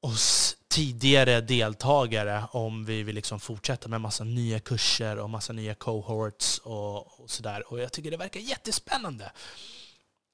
oss 0.00 0.56
tidigare 0.68 1.40
deltagare 1.40 2.44
om 2.50 2.84
vi 2.84 3.02
vill 3.02 3.14
liksom 3.14 3.40
fortsätta 3.40 3.88
med 3.88 4.00
massa 4.00 4.24
nya 4.24 4.60
kurser 4.60 5.18
och 5.18 5.30
massa 5.30 5.52
nya 5.52 5.74
cohorts 5.74 6.58
och, 6.58 7.20
och 7.20 7.30
sådär. 7.30 7.72
Och 7.72 7.80
jag 7.80 7.92
tycker 7.92 8.10
det 8.10 8.16
verkar 8.16 8.40
jättespännande. 8.40 9.32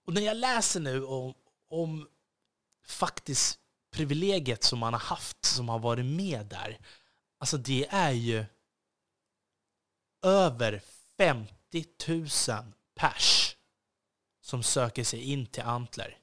Och 0.06 0.14
när 0.14 0.22
jag 0.22 0.36
läser 0.36 0.80
nu 0.80 1.04
om, 1.04 1.34
om 1.70 2.08
faktiskt 2.86 3.58
privilegiet 3.92 4.64
som 4.64 4.78
man 4.78 4.92
har 4.92 5.00
haft, 5.00 5.44
som 5.44 5.68
har 5.68 5.78
varit 5.78 6.06
med 6.06 6.46
där, 6.46 6.78
alltså 7.38 7.56
det 7.56 7.86
är 7.90 8.12
ju 8.12 8.44
över 10.22 10.82
50 11.16 11.86
000 12.08 12.28
pers 12.94 13.56
som 14.40 14.62
söker 14.62 15.04
sig 15.04 15.22
in 15.22 15.46
till 15.46 15.62
Antler. 15.62 16.18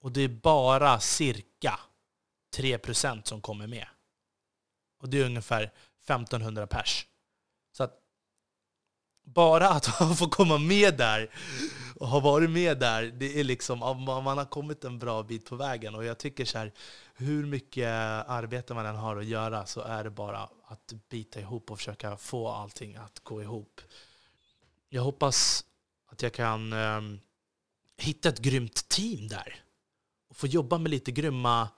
Och 0.00 0.12
det 0.12 0.20
är 0.20 0.28
bara 0.28 1.00
cirka 1.00 1.80
3% 2.56 3.24
som 3.24 3.40
kommer 3.40 3.66
med. 3.66 3.86
Och 4.98 5.08
det 5.08 5.20
är 5.20 5.24
ungefär 5.24 5.62
1500 6.04 6.66
pers. 6.66 7.06
Att 9.28 9.34
bara 9.34 9.68
att 9.68 9.86
få 10.18 10.28
komma 10.28 10.58
med 10.58 10.96
där 10.96 11.30
och 11.94 12.08
ha 12.08 12.20
varit 12.20 12.50
med 12.50 12.78
där, 12.78 13.02
det 13.02 13.40
är 13.40 13.44
liksom, 13.44 13.78
man 14.24 14.38
har 14.38 14.44
kommit 14.44 14.84
en 14.84 14.98
bra 14.98 15.22
bit 15.22 15.46
på 15.46 15.56
vägen. 15.56 15.94
Och 15.94 16.04
jag 16.04 16.18
tycker 16.18 16.44
så 16.44 16.58
här, 16.58 16.72
hur 17.14 17.46
mycket 17.46 17.88
arbete 18.28 18.74
man 18.74 18.86
än 18.86 18.96
har 18.96 19.16
att 19.16 19.26
göra 19.26 19.66
så 19.66 19.80
är 19.80 20.04
det 20.04 20.10
bara 20.10 20.48
att 20.64 20.92
bita 21.08 21.40
ihop 21.40 21.70
och 21.70 21.78
försöka 21.78 22.16
få 22.16 22.48
allting 22.48 22.96
att 22.96 23.20
gå 23.22 23.42
ihop. 23.42 23.80
Jag 24.88 25.02
hoppas 25.02 25.64
att 26.12 26.22
jag 26.22 26.32
kan 26.32 26.72
eh, 26.72 27.00
hitta 27.96 28.28
ett 28.28 28.38
grymt 28.38 28.88
team 28.88 29.28
där 29.28 29.54
och 30.28 30.36
få 30.36 30.46
jobba 30.46 30.78
med 30.78 30.90
lite 30.90 31.12
grymma 31.12 31.68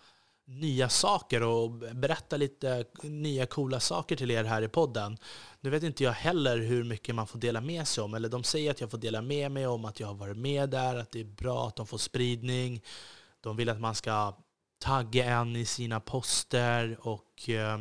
nya 0.50 0.88
saker 0.88 1.42
och 1.42 1.70
berätta 1.70 2.36
lite 2.36 2.84
nya 3.02 3.46
coola 3.46 3.80
saker 3.80 4.16
till 4.16 4.30
er 4.30 4.44
här 4.44 4.62
i 4.62 4.68
podden. 4.68 5.18
Nu 5.60 5.70
vet 5.70 5.82
inte 5.82 6.04
jag 6.04 6.12
heller 6.12 6.58
hur 6.58 6.84
mycket 6.84 7.14
man 7.14 7.26
får 7.26 7.38
dela 7.38 7.60
med 7.60 7.88
sig 7.88 8.04
om, 8.04 8.14
eller 8.14 8.28
de 8.28 8.44
säger 8.44 8.70
att 8.70 8.80
jag 8.80 8.90
får 8.90 8.98
dela 8.98 9.22
med 9.22 9.50
mig 9.50 9.66
om 9.66 9.84
att 9.84 10.00
jag 10.00 10.06
har 10.06 10.14
varit 10.14 10.36
med 10.36 10.70
där, 10.70 10.96
att 10.96 11.10
det 11.10 11.20
är 11.20 11.24
bra 11.24 11.68
att 11.68 11.76
de 11.76 11.86
får 11.86 11.98
spridning. 11.98 12.82
De 13.40 13.56
vill 13.56 13.68
att 13.68 13.80
man 13.80 13.94
ska 13.94 14.36
tagga 14.78 15.24
en 15.24 15.56
i 15.56 15.64
sina 15.64 16.00
poster 16.00 16.96
och 17.00 17.48
eh, 17.48 17.78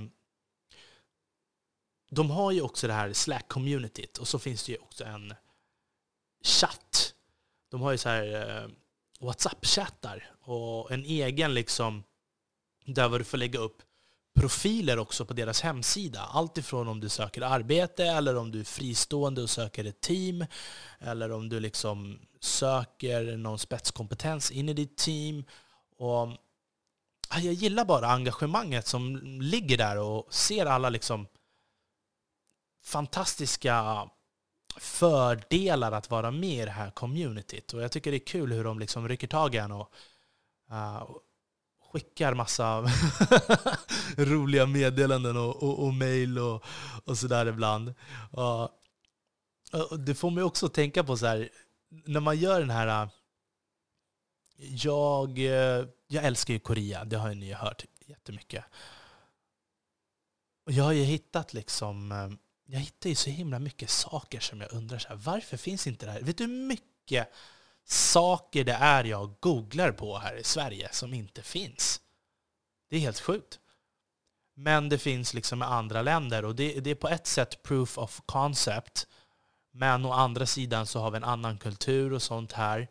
de 2.12 2.32
har 2.32 2.52
ju 2.52 2.62
också 2.62 2.88
det 2.88 2.94
här 2.94 3.10
Slack-communityt 3.10 4.20
och 4.20 4.28
så 4.28 4.40
finns 4.40 4.66
det 4.66 4.72
ju 4.72 4.78
också 4.78 5.04
en 5.04 5.34
chatt. 6.46 7.14
De 7.72 7.82
har 7.82 7.92
ju 7.92 7.98
så 7.98 8.10
här 8.10 8.64
eh, 8.64 8.70
WhatsApp-chattar 9.20 10.32
och 10.42 10.92
en 10.92 11.06
egen 11.06 11.54
liksom 11.54 12.04
där 12.94 13.20
du 13.20 13.26
får 13.26 13.38
lägga 13.38 13.60
upp 13.60 13.82
profiler 14.40 15.00
också 15.00 15.26
på 15.26 15.34
deras 15.34 15.62
hemsida. 15.62 16.22
Allt 16.22 16.58
ifrån 16.58 16.88
om 16.88 17.00
du 17.00 17.10
söker 17.10 17.42
arbete 17.42 18.06
eller 18.06 18.36
om 18.36 18.52
du 18.52 18.60
är 18.60 18.64
fristående 18.64 19.42
och 19.42 19.50
söker 19.50 19.86
ett 19.86 20.02
team 20.02 20.46
eller 21.00 21.32
om 21.32 21.50
du 21.50 21.60
liksom 21.60 22.20
söker 22.40 23.38
någon 23.38 23.60
spetskompetens 23.60 24.52
in 24.52 24.70
i 24.70 24.74
ditt 24.74 24.98
team. 24.98 25.44
Och 25.98 26.30
jag 27.30 27.54
gillar 27.54 27.86
bara 27.86 28.08
engagemanget 28.08 28.88
som 28.88 29.20
ligger 29.42 29.78
där 29.78 29.98
och 29.98 30.34
ser 30.34 30.66
alla 30.66 30.90
liksom 30.90 31.28
fantastiska 32.84 34.10
fördelar 34.78 35.92
att 35.92 36.10
vara 36.10 36.32
med 36.32 36.62
i 36.62 36.66
det 36.66 36.72
här 36.72 36.92
communityt. 36.92 37.74
Och 37.74 37.82
jag 37.82 37.92
tycker 37.92 38.12
det 38.12 38.18
är 38.18 38.26
kul 38.26 38.52
hur 38.52 38.64
de 38.64 38.80
liksom 38.80 39.08
rycker 39.08 39.28
tag 39.28 39.56
i 39.56 39.58
en 39.58 39.72
och 39.72 39.94
uh, 40.72 41.04
skickar 41.92 42.34
massa 42.34 42.82
roliga 44.18 44.66
meddelanden 44.66 45.38
och, 45.38 45.64
och, 45.64 45.86
och 45.86 45.94
mejl 45.94 46.40
och, 46.40 46.64
och 47.06 47.18
sådär 47.18 47.46
ibland. 47.46 47.94
Och, 48.32 48.64
och 49.92 50.00
det 50.00 50.16
får 50.16 50.32
mig 50.32 50.44
också 50.44 50.66
att 50.66 50.74
tänka 50.74 51.04
på 51.04 51.18
så 51.18 51.26
här, 51.26 51.50
när 51.90 52.20
man 52.20 52.38
gör 52.38 52.60
den 52.60 52.70
här... 52.70 53.10
Jag, 54.58 55.40
jag 56.08 56.26
älskar 56.26 56.54
ju 56.54 56.60
Korea, 56.60 57.06
det 57.06 57.18
har 57.18 57.34
ni 57.34 57.54
hört 57.54 57.86
jättemycket. 58.06 58.66
Och 60.66 60.72
jag 60.72 60.84
har 60.84 60.92
ju 60.92 61.04
hittat 61.04 61.54
liksom... 61.54 62.12
Jag 62.66 62.80
hittar 62.80 63.10
ju 63.10 63.16
så 63.16 63.30
himla 63.30 63.60
mycket 63.60 63.90
saker 63.90 64.40
som 64.40 64.62
jag 64.62 64.74
undrar 64.74 65.00
så 65.00 65.08
här, 65.08 65.16
varför 65.16 65.58
finns 65.58 65.88
inte 65.88 66.06
det 66.06 66.12
här? 66.12 66.22
Vet 66.22 66.38
du 66.38 66.44
hur 66.44 66.68
mycket 66.68 67.32
saker 67.92 68.64
det 68.64 68.74
är 68.74 69.04
jag 69.04 69.36
googlar 69.40 69.92
på 69.92 70.18
här 70.18 70.36
i 70.36 70.44
Sverige 70.44 70.90
som 70.92 71.14
inte 71.14 71.42
finns. 71.42 72.02
Det 72.90 72.96
är 72.96 73.00
helt 73.00 73.20
sjukt. 73.20 73.60
Men 74.56 74.90
det 74.90 74.98
finns 74.98 75.34
liksom 75.34 75.62
i 75.62 75.66
andra 75.66 76.02
länder 76.02 76.46
och 76.46 76.56
det, 76.56 76.80
det 76.80 76.90
är 76.90 76.96
på 76.96 77.10
ett 77.10 77.28
sätt 77.28 77.64
proof 77.64 77.98
of 77.98 78.22
concept. 78.26 79.08
Men 79.72 80.06
å 80.06 80.12
andra 80.12 80.46
sidan 80.46 80.86
så 80.86 81.00
har 81.00 81.12
vi 81.12 81.18
en 81.18 81.24
annan 81.24 81.58
kultur 81.58 82.14
och 82.14 82.22
sånt 82.22 82.52
här. 82.52 82.88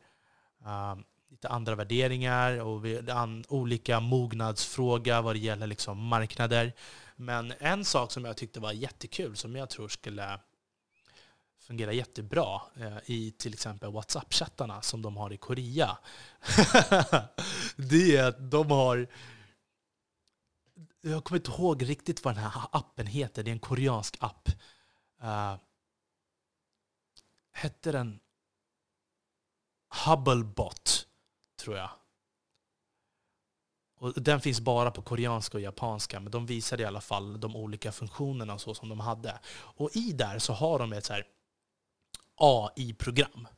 Um, 0.64 1.04
lite 1.30 1.48
andra 1.48 1.74
värderingar 1.74 2.60
och 2.60 2.84
vi, 2.84 3.10
an, 3.10 3.44
olika 3.48 4.00
mognadsfråga 4.00 5.22
vad 5.22 5.34
det 5.34 5.38
gäller 5.38 5.66
liksom 5.66 6.04
marknader. 6.04 6.72
Men 7.16 7.54
en 7.58 7.84
sak 7.84 8.12
som 8.12 8.24
jag 8.24 8.36
tyckte 8.36 8.60
var 8.60 8.72
jättekul, 8.72 9.36
som 9.36 9.56
jag 9.56 9.70
tror 9.70 9.88
skulle 9.88 10.40
fungerar 11.68 11.92
jättebra 11.92 12.60
eh, 12.76 12.98
i 13.06 13.30
till 13.30 13.54
exempel 13.54 13.90
WhatsApp-chattarna 13.90 14.80
som 14.80 15.02
de 15.02 15.16
har 15.16 15.32
i 15.32 15.36
Korea. 15.36 15.98
det 17.76 18.16
är 18.16 18.28
att 18.28 18.50
de 18.50 18.70
har... 18.70 19.08
Jag 21.00 21.24
kommer 21.24 21.38
inte 21.38 21.50
ihåg 21.50 21.88
riktigt 21.88 22.24
vad 22.24 22.34
den 22.34 22.44
här 22.44 22.62
appen 22.72 23.06
heter. 23.06 23.42
Det 23.42 23.50
är 23.50 23.52
en 23.52 23.58
koreansk 23.58 24.16
app. 24.20 24.48
Uh, 25.22 25.56
hette 27.52 27.92
den 27.92 28.20
Hubblebot, 30.06 31.06
tror 31.60 31.76
jag. 31.76 31.90
Och 33.98 34.22
den 34.22 34.40
finns 34.40 34.60
bara 34.60 34.90
på 34.90 35.02
koreanska 35.02 35.56
och 35.56 35.62
japanska, 35.62 36.20
men 36.20 36.32
de 36.32 36.46
visade 36.46 36.82
i 36.82 36.86
alla 36.86 37.00
fall 37.00 37.40
de 37.40 37.56
olika 37.56 37.92
funktionerna 37.92 38.58
så 38.58 38.74
som 38.74 38.88
de 38.88 39.00
hade. 39.00 39.38
Och 39.50 39.96
i 39.96 40.12
där 40.12 40.38
så 40.38 40.52
har 40.52 40.78
de 40.78 40.92
ett 40.92 41.04
så 41.04 41.12
här... 41.12 41.24
AI-program. 42.38 43.48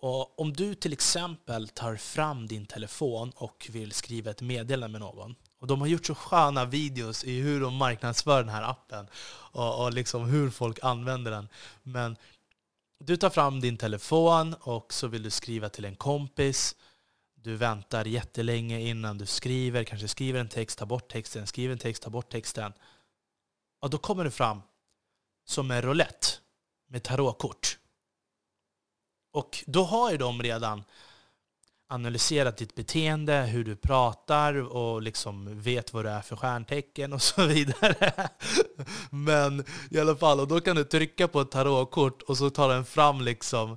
Och 0.00 0.40
om 0.40 0.52
du 0.52 0.74
till 0.74 0.92
exempel 0.92 1.68
tar 1.68 1.96
fram 1.96 2.46
din 2.46 2.66
telefon 2.66 3.32
och 3.36 3.68
vill 3.70 3.92
skriva 3.92 4.30
ett 4.30 4.40
meddelande 4.40 4.88
med 4.88 5.00
någon, 5.00 5.34
och 5.58 5.66
de 5.66 5.80
har 5.80 5.88
gjort 5.88 6.06
så 6.06 6.14
sköna 6.14 6.64
videos 6.64 7.24
i 7.24 7.40
hur 7.40 7.60
de 7.60 7.74
marknadsför 7.74 8.40
den 8.40 8.54
här 8.54 8.62
appen 8.62 9.06
och, 9.52 9.84
och 9.84 9.92
liksom 9.92 10.24
hur 10.24 10.50
folk 10.50 10.78
använder 10.82 11.30
den. 11.30 11.48
Men 11.82 12.16
du 12.98 13.16
tar 13.16 13.30
fram 13.30 13.60
din 13.60 13.76
telefon 13.76 14.54
och 14.60 14.92
så 14.92 15.08
vill 15.08 15.22
du 15.22 15.30
skriva 15.30 15.68
till 15.68 15.84
en 15.84 15.96
kompis. 15.96 16.76
Du 17.34 17.56
väntar 17.56 18.04
jättelänge 18.04 18.80
innan 18.80 19.18
du 19.18 19.26
skriver, 19.26 19.84
kanske 19.84 20.08
skriver 20.08 20.40
en 20.40 20.48
text, 20.48 20.78
tar 20.78 20.86
bort 20.86 21.12
texten, 21.12 21.46
skriver 21.46 21.72
en 21.72 21.78
text, 21.78 22.02
tar 22.02 22.10
bort 22.10 22.30
texten. 22.30 22.72
Och 23.80 23.90
då 23.90 23.98
kommer 23.98 24.24
du 24.24 24.30
fram 24.30 24.62
som 25.44 25.70
en 25.70 25.82
roulette 25.82 26.26
med 26.88 27.02
tarotkort. 27.02 27.79
Och 29.32 29.64
då 29.66 29.84
har 29.84 30.10
ju 30.10 30.16
de 30.16 30.42
redan 30.42 30.84
analyserat 31.88 32.56
ditt 32.56 32.74
beteende, 32.74 33.42
hur 33.42 33.64
du 33.64 33.76
pratar 33.76 34.54
och 34.54 35.02
liksom 35.02 35.60
vet 35.60 35.92
vad 35.92 36.04
du 36.04 36.08
är 36.08 36.20
för 36.20 36.36
stjärntecken 36.36 37.12
och 37.12 37.22
så 37.32 37.46
vidare. 37.46 38.28
Men 39.10 39.64
i 39.90 40.00
alla 40.00 40.16
fall, 40.16 40.40
och 40.40 40.48
då 40.48 40.60
kan 40.60 40.76
du 40.76 40.84
trycka 40.84 41.28
på 41.28 41.40
ett 41.40 41.50
tarotkort 41.50 42.22
och 42.22 42.38
så 42.38 42.50
tar 42.50 42.68
den 42.68 42.84
fram 42.84 43.20
liksom 43.20 43.76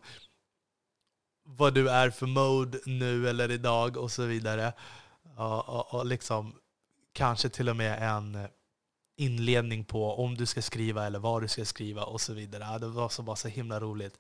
vad 1.45 1.73
du 1.73 1.89
är 1.89 2.09
för 2.09 2.25
mode 2.25 2.79
nu 2.85 3.29
eller 3.29 3.51
idag 3.51 3.97
och 3.97 4.11
så 4.11 4.25
vidare. 4.25 4.73
Och, 5.37 5.69
och, 5.69 5.93
och 5.93 6.05
liksom 6.05 6.55
kanske 7.13 7.49
till 7.49 7.69
och 7.69 7.75
med 7.75 8.03
en 8.09 8.47
inledning 9.15 9.85
på 9.85 10.13
om 10.13 10.35
du 10.35 10.45
ska 10.45 10.61
skriva 10.61 11.05
eller 11.05 11.19
vad 11.19 11.41
du 11.41 11.47
ska 11.47 11.65
skriva 11.65 12.03
och 12.03 12.21
så 12.21 12.33
vidare. 12.33 12.79
Det 12.79 12.87
var 12.87 13.09
så, 13.09 13.23
bara 13.23 13.35
så 13.35 13.47
himla 13.47 13.79
roligt. 13.79 14.17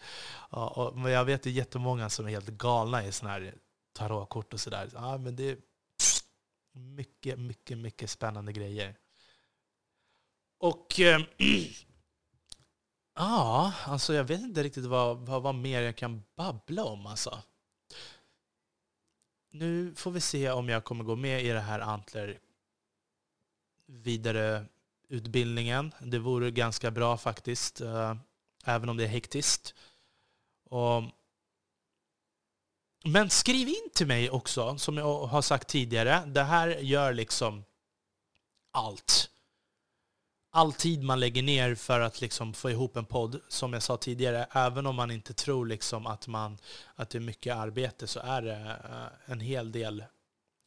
Och, 0.49 0.97
men 0.97 1.11
jag 1.11 1.25
vet 1.25 1.45
ju 1.45 1.51
jättemånga 1.51 2.09
som 2.09 2.25
är 2.25 2.29
helt 2.29 2.49
galna 2.49 3.05
i 3.05 3.11
sådana 3.11 3.33
här 3.33 3.55
tarotkort 3.93 4.53
och 4.53 4.59
sådär. 4.59 4.89
Ja, 4.93 5.17
men 5.17 5.35
det 5.35 5.49
är 5.49 5.57
mycket, 6.73 7.39
mycket, 7.39 7.77
mycket 7.77 8.09
spännande 8.09 8.53
grejer. 8.53 8.95
Och 10.57 10.99
äh, 10.99 11.21
ja, 13.15 13.73
alltså 13.85 14.13
jag 14.13 14.23
vet 14.23 14.41
inte 14.41 14.63
riktigt 14.63 14.85
vad, 14.85 15.17
vad, 15.17 15.41
vad 15.41 15.55
mer 15.55 15.81
jag 15.81 15.95
kan 15.95 16.23
babbla 16.35 16.83
om 16.83 17.05
alltså. 17.05 17.41
Nu 19.51 19.95
får 19.95 20.11
vi 20.11 20.21
se 20.21 20.51
om 20.51 20.69
jag 20.69 20.83
kommer 20.83 21.03
gå 21.03 21.15
med 21.15 21.43
i 21.43 21.49
det 21.49 21.59
här 21.59 21.79
Antler 21.79 22.39
vidare 23.85 24.65
utbildningen. 25.13 25.93
Det 25.99 26.19
vore 26.19 26.51
ganska 26.51 26.91
bra 26.91 27.17
faktiskt, 27.17 27.81
eh, 27.81 28.15
även 28.65 28.89
om 28.89 28.97
det 28.97 29.03
är 29.03 29.07
hektiskt. 29.07 29.73
Och 30.69 31.03
men 33.05 33.29
skriv 33.29 33.67
in 33.67 33.89
till 33.93 34.07
mig 34.07 34.29
också, 34.29 34.77
som 34.77 34.97
jag 34.97 35.25
har 35.25 35.41
sagt 35.41 35.67
tidigare. 35.67 36.23
Det 36.25 36.43
här 36.43 36.67
gör 36.67 37.13
liksom 37.13 37.63
allt. 38.71 39.29
All 40.51 40.73
tid 40.73 41.03
man 41.03 41.19
lägger 41.19 41.43
ner 41.43 41.75
för 41.75 41.99
att 41.99 42.21
liksom 42.21 42.53
få 42.53 42.69
ihop 42.69 42.97
en 42.97 43.05
podd, 43.05 43.41
som 43.47 43.73
jag 43.73 43.83
sa 43.83 43.97
tidigare, 43.97 44.47
även 44.51 44.85
om 44.85 44.95
man 44.95 45.11
inte 45.11 45.33
tror 45.33 45.65
liksom 45.65 46.07
att, 46.07 46.27
man, 46.27 46.57
att 46.95 47.09
det 47.09 47.17
är 47.17 47.19
mycket 47.19 47.55
arbete 47.55 48.07
så 48.07 48.19
är 48.19 48.41
det 48.41 48.77
eh, 48.89 49.31
en 49.31 49.39
hel 49.39 49.71
del 49.71 50.03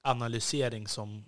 analysering 0.03 0.89
som 0.89 1.25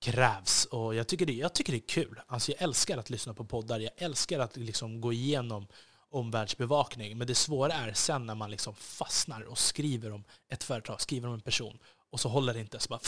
krävs. 0.00 0.64
Och 0.64 0.94
jag 0.94 1.06
tycker 1.08 1.26
det, 1.26 1.32
jag 1.32 1.52
tycker 1.54 1.72
det 1.72 1.78
är 1.78 1.88
kul. 1.88 2.20
Alltså 2.26 2.52
jag 2.52 2.62
älskar 2.62 2.98
att 2.98 3.10
lyssna 3.10 3.34
på 3.34 3.44
poddar. 3.44 3.80
Jag 3.80 3.92
älskar 3.96 4.40
att 4.40 4.56
liksom 4.56 5.00
gå 5.00 5.12
igenom 5.12 5.66
omvärldsbevakning. 6.10 7.18
Men 7.18 7.26
det 7.26 7.34
svåra 7.34 7.72
är 7.72 7.92
sen 7.92 8.26
när 8.26 8.34
man 8.34 8.50
liksom 8.50 8.74
fastnar 8.74 9.42
och 9.42 9.58
skriver 9.58 10.12
om 10.12 10.24
ett 10.48 10.64
företag, 10.64 11.00
skriver 11.00 11.28
om 11.28 11.34
en 11.34 11.40
person 11.40 11.78
och 12.10 12.20
så 12.20 12.28
håller 12.28 12.54
det 12.54 12.60
inte. 12.60 12.78
Så 12.80 12.88
bara 12.88 13.00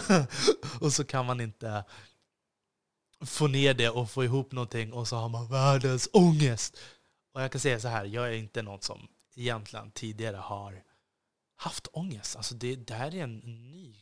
och 0.80 0.92
så 0.92 1.04
kan 1.04 1.26
man 1.26 1.40
inte 1.40 1.84
få 3.20 3.46
ner 3.46 3.74
det 3.74 3.88
och 3.88 4.10
få 4.10 4.24
ihop 4.24 4.52
någonting 4.52 4.92
och 4.92 5.08
så 5.08 5.16
har 5.16 5.28
man 5.28 5.48
världens 5.48 6.08
ångest. 6.12 6.78
Och 7.34 7.42
jag 7.42 7.52
kan 7.52 7.60
säga 7.60 7.80
så 7.80 7.88
här, 7.88 8.04
jag 8.04 8.26
är 8.28 8.32
inte 8.32 8.62
någon 8.62 8.80
som 8.80 9.08
egentligen 9.36 9.90
tidigare 9.90 10.36
har 10.36 10.82
haft 11.56 11.88
ångest. 11.92 12.36
Alltså 12.36 12.54
det, 12.54 12.76
det 12.76 12.94
här 12.94 13.14
är 13.14 13.22
en 13.22 13.38
ny 13.70 13.96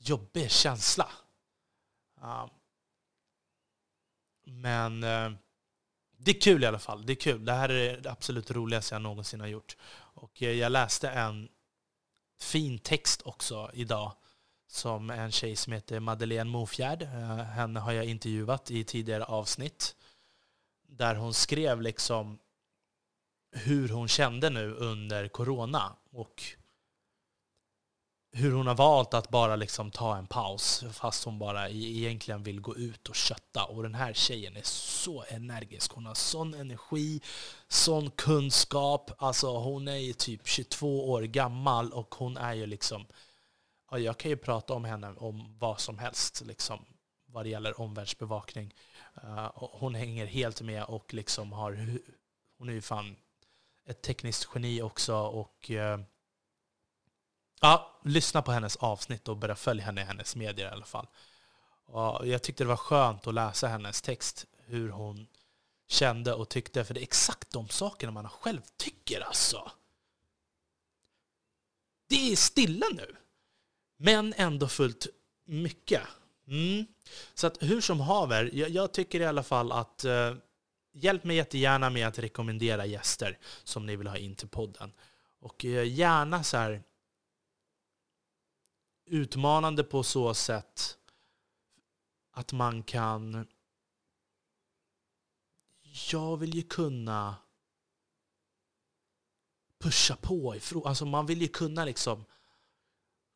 jobbig 0.00 0.50
känsla. 0.50 1.08
Um, 2.22 2.50
men 4.44 5.04
uh, 5.04 5.32
det 6.16 6.30
är 6.30 6.40
kul 6.40 6.62
i 6.62 6.66
alla 6.66 6.78
fall. 6.78 7.06
Det 7.06 7.12
är 7.12 7.14
kul. 7.14 7.44
Det 7.44 7.52
här 7.52 7.68
är 7.68 8.00
det 8.00 8.10
absolut 8.10 8.50
roligaste 8.50 8.94
jag 8.94 9.02
någonsin 9.02 9.40
har 9.40 9.46
gjort. 9.46 9.76
Och 10.14 10.42
uh, 10.42 10.50
jag 10.50 10.72
läste 10.72 11.10
en 11.10 11.48
fin 12.40 12.78
text 12.78 13.22
också 13.22 13.70
idag 13.74 14.12
som 14.66 15.10
en 15.10 15.32
tjej 15.32 15.56
som 15.56 15.72
heter 15.72 16.00
Madeleine 16.00 16.50
Mofjärd. 16.50 17.02
Uh, 17.02 17.36
henne 17.36 17.80
har 17.80 17.92
jag 17.92 18.04
intervjuat 18.04 18.70
i 18.70 18.84
tidigare 18.84 19.24
avsnitt. 19.24 19.96
Där 20.88 21.14
hon 21.14 21.34
skrev 21.34 21.82
liksom 21.82 22.38
hur 23.52 23.88
hon 23.88 24.08
kände 24.08 24.50
nu 24.50 24.74
under 24.74 25.28
corona. 25.28 25.96
Och 26.10 26.42
hur 28.32 28.52
hon 28.52 28.66
har 28.66 28.74
valt 28.74 29.14
att 29.14 29.30
bara 29.30 29.56
liksom 29.56 29.90
ta 29.90 30.16
en 30.16 30.26
paus 30.26 30.84
fast 30.92 31.24
hon 31.24 31.38
bara 31.38 31.68
e-, 31.68 31.72
egentligen 31.72 32.42
vill 32.42 32.60
gå 32.60 32.76
ut 32.76 33.08
och 33.08 33.14
kötta. 33.14 33.64
Och 33.64 33.82
den 33.82 33.94
här 33.94 34.12
tjejen 34.12 34.56
är 34.56 34.62
så 34.64 35.24
energisk. 35.28 35.92
Hon 35.92 36.06
har 36.06 36.14
sån 36.14 36.54
energi, 36.54 37.20
sån 37.68 38.10
kunskap. 38.10 39.10
Alltså 39.18 39.58
hon 39.58 39.88
är 39.88 39.96
ju 39.96 40.12
typ 40.12 40.46
22 40.46 41.10
år 41.10 41.22
gammal 41.22 41.92
och 41.92 42.14
hon 42.14 42.36
är 42.36 42.54
ju 42.54 42.66
liksom... 42.66 43.06
Jag 43.92 44.18
kan 44.18 44.30
ju 44.30 44.36
prata 44.36 44.74
om 44.74 44.84
henne 44.84 45.14
om 45.16 45.58
vad 45.58 45.80
som 45.80 45.98
helst 45.98 46.42
liksom, 46.46 46.84
vad 47.26 47.44
det 47.44 47.48
gäller 47.48 47.80
omvärldsbevakning. 47.80 48.74
Eh, 49.22 49.50
hon 49.54 49.94
hänger 49.94 50.26
helt 50.26 50.60
med 50.60 50.84
och 50.84 51.14
liksom 51.14 51.52
har... 51.52 51.98
Hon 52.58 52.68
är 52.68 52.72
ju 52.72 52.82
fan 52.82 53.16
ett 53.86 54.02
tekniskt 54.02 54.48
geni 54.54 54.82
också 54.82 55.14
och 55.16 55.70
eh, 55.70 56.00
Ja, 57.60 58.00
lyssna 58.04 58.42
på 58.42 58.52
hennes 58.52 58.76
avsnitt 58.76 59.28
och 59.28 59.36
börja 59.36 59.54
följa 59.54 59.84
henne 59.84 60.00
i 60.00 60.04
hennes 60.04 60.36
medier 60.36 60.66
i 60.66 60.70
alla 60.70 60.84
fall. 60.84 61.06
Och 61.86 62.26
jag 62.26 62.42
tyckte 62.42 62.64
det 62.64 62.68
var 62.68 62.76
skönt 62.76 63.26
att 63.26 63.34
läsa 63.34 63.68
hennes 63.68 64.02
text, 64.02 64.46
hur 64.58 64.90
hon 64.90 65.26
kände 65.88 66.34
och 66.34 66.48
tyckte, 66.48 66.84
för 66.84 66.94
det 66.94 67.00
är 67.00 67.02
exakt 67.02 67.50
de 67.50 67.68
sakerna 67.68 68.12
man 68.12 68.28
själv 68.28 68.60
tycker 68.76 69.20
alltså. 69.20 69.70
Det 72.08 72.32
är 72.32 72.36
stilla 72.36 72.86
nu, 72.92 73.16
men 73.96 74.34
ändå 74.36 74.68
fullt 74.68 75.06
mycket. 75.44 76.02
Mm. 76.46 76.86
Så 77.34 77.46
att 77.46 77.62
hur 77.62 77.80
som 77.80 78.00
haver, 78.00 78.50
jag, 78.52 78.70
jag 78.70 78.92
tycker 78.92 79.20
i 79.20 79.26
alla 79.26 79.42
fall 79.42 79.72
att 79.72 80.04
eh, 80.04 80.34
hjälp 80.92 81.24
mig 81.24 81.36
jättegärna 81.36 81.90
med 81.90 82.08
att 82.08 82.18
rekommendera 82.18 82.86
gäster 82.86 83.38
som 83.64 83.86
ni 83.86 83.96
vill 83.96 84.06
ha 84.06 84.16
in 84.16 84.34
till 84.34 84.48
podden. 84.48 84.92
Och 85.40 85.64
eh, 85.64 85.88
gärna 85.88 86.44
så 86.44 86.56
här, 86.56 86.82
utmanande 89.10 89.84
på 89.84 90.02
så 90.02 90.34
sätt 90.34 90.98
att 92.32 92.52
man 92.52 92.82
kan... 92.82 93.46
Jag 96.10 96.36
vill 96.36 96.54
ju 96.54 96.62
kunna 96.62 97.36
pusha 99.78 100.16
på. 100.16 100.56
Alltså 100.84 101.04
man 101.04 101.26
vill 101.26 101.42
ju 101.42 101.48
kunna 101.48 101.84
liksom 101.84 102.24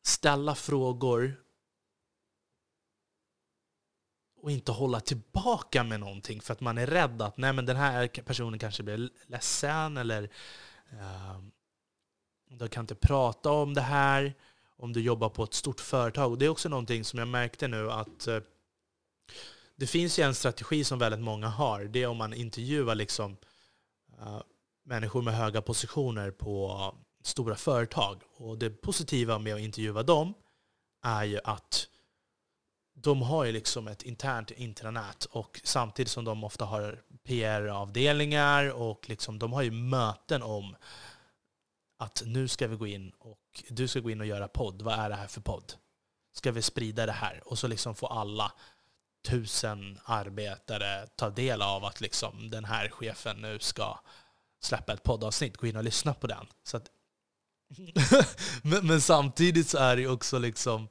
ställa 0.03 0.55
frågor 0.55 1.43
och 4.41 4.51
inte 4.51 4.71
hålla 4.71 4.99
tillbaka 4.99 5.83
med 5.83 5.99
någonting 5.99 6.41
för 6.41 6.53
att 6.53 6.61
man 6.61 6.77
är 6.77 6.87
rädd 6.87 7.21
att 7.21 7.37
nej, 7.37 7.53
men 7.53 7.65
den 7.65 7.77
här 7.77 8.07
personen 8.07 8.59
kanske 8.59 8.83
blir 8.83 9.09
ledsen 9.27 9.97
eller 9.97 10.23
uh, 10.93 11.39
de 12.49 12.69
kan 12.69 12.83
inte 12.83 12.95
prata 12.95 13.51
om 13.51 13.73
det 13.73 13.81
här 13.81 14.35
om 14.77 14.93
du 14.93 15.01
jobbar 15.01 15.29
på 15.29 15.43
ett 15.43 15.53
stort 15.53 15.79
företag. 15.79 16.31
Och 16.31 16.37
det 16.37 16.45
är 16.45 16.49
också 16.49 16.69
någonting 16.69 17.03
som 17.03 17.19
jag 17.19 17.27
märkte 17.27 17.67
nu 17.67 17.91
att 17.91 18.27
eh, 18.27 18.39
det 19.75 19.87
finns 19.87 20.19
ju 20.19 20.23
en 20.23 20.35
strategi 20.35 20.83
som 20.83 20.99
väldigt 20.99 21.21
många 21.21 21.47
har. 21.47 21.83
Det 21.83 22.03
är 22.03 22.07
om 22.07 22.17
man 22.17 22.33
intervjuar 22.33 22.95
liksom, 22.95 23.37
uh, 24.21 24.41
människor 24.83 25.21
med 25.21 25.33
höga 25.33 25.61
positioner 25.61 26.31
på 26.31 26.95
stora 27.23 27.55
företag. 27.55 28.21
Och 28.37 28.57
det 28.57 28.69
positiva 28.69 29.39
med 29.39 29.55
att 29.55 29.61
intervjua 29.61 30.03
dem 30.03 30.33
är 31.03 31.23
ju 31.23 31.39
att 31.43 31.87
de 32.93 33.21
har 33.21 33.45
ju 33.45 33.51
liksom 33.51 33.87
ett 33.87 34.01
internt 34.01 34.51
intranät 34.51 35.25
och 35.25 35.61
samtidigt 35.63 36.11
som 36.11 36.25
de 36.25 36.43
ofta 36.43 36.65
har 36.65 37.01
PR-avdelningar 37.23 38.73
och 38.73 39.09
liksom, 39.09 39.39
de 39.39 39.53
har 39.53 39.61
ju 39.61 39.71
möten 39.71 40.43
om 40.43 40.75
att 41.97 42.23
nu 42.25 42.47
ska 42.47 42.67
vi 42.67 42.75
gå 42.75 42.87
in 42.87 43.11
och 43.19 43.39
du 43.69 43.87
ska 43.87 43.99
gå 43.99 44.09
in 44.09 44.21
och 44.21 44.27
göra 44.27 44.47
podd. 44.47 44.81
Vad 44.81 44.99
är 44.99 45.09
det 45.09 45.15
här 45.15 45.27
för 45.27 45.41
podd? 45.41 45.73
Ska 46.33 46.51
vi 46.51 46.61
sprida 46.61 47.05
det 47.05 47.11
här? 47.11 47.41
Och 47.45 47.59
så 47.59 47.67
liksom 47.67 47.95
få 47.95 48.07
alla 48.07 48.51
tusen 49.25 49.99
arbetare 50.03 51.07
ta 51.15 51.29
del 51.29 51.61
av 51.61 51.85
att 51.85 52.01
liksom 52.01 52.49
den 52.49 52.65
här 52.65 52.89
chefen 52.89 53.37
nu 53.41 53.59
ska 53.59 53.99
släppa 54.61 54.93
ett 54.93 55.03
poddavsnitt. 55.03 55.57
Gå 55.57 55.67
in 55.67 55.75
och 55.75 55.83
lyssna 55.83 56.13
på 56.13 56.27
den. 56.27 56.47
Så 56.63 56.77
att 56.77 56.89
men, 58.61 58.87
men, 58.87 59.01
samtidigt 59.01 59.69
så 59.69 59.77
är 59.77 59.95
det 59.95 60.07
också 60.07 60.39
liksom... 60.39 60.87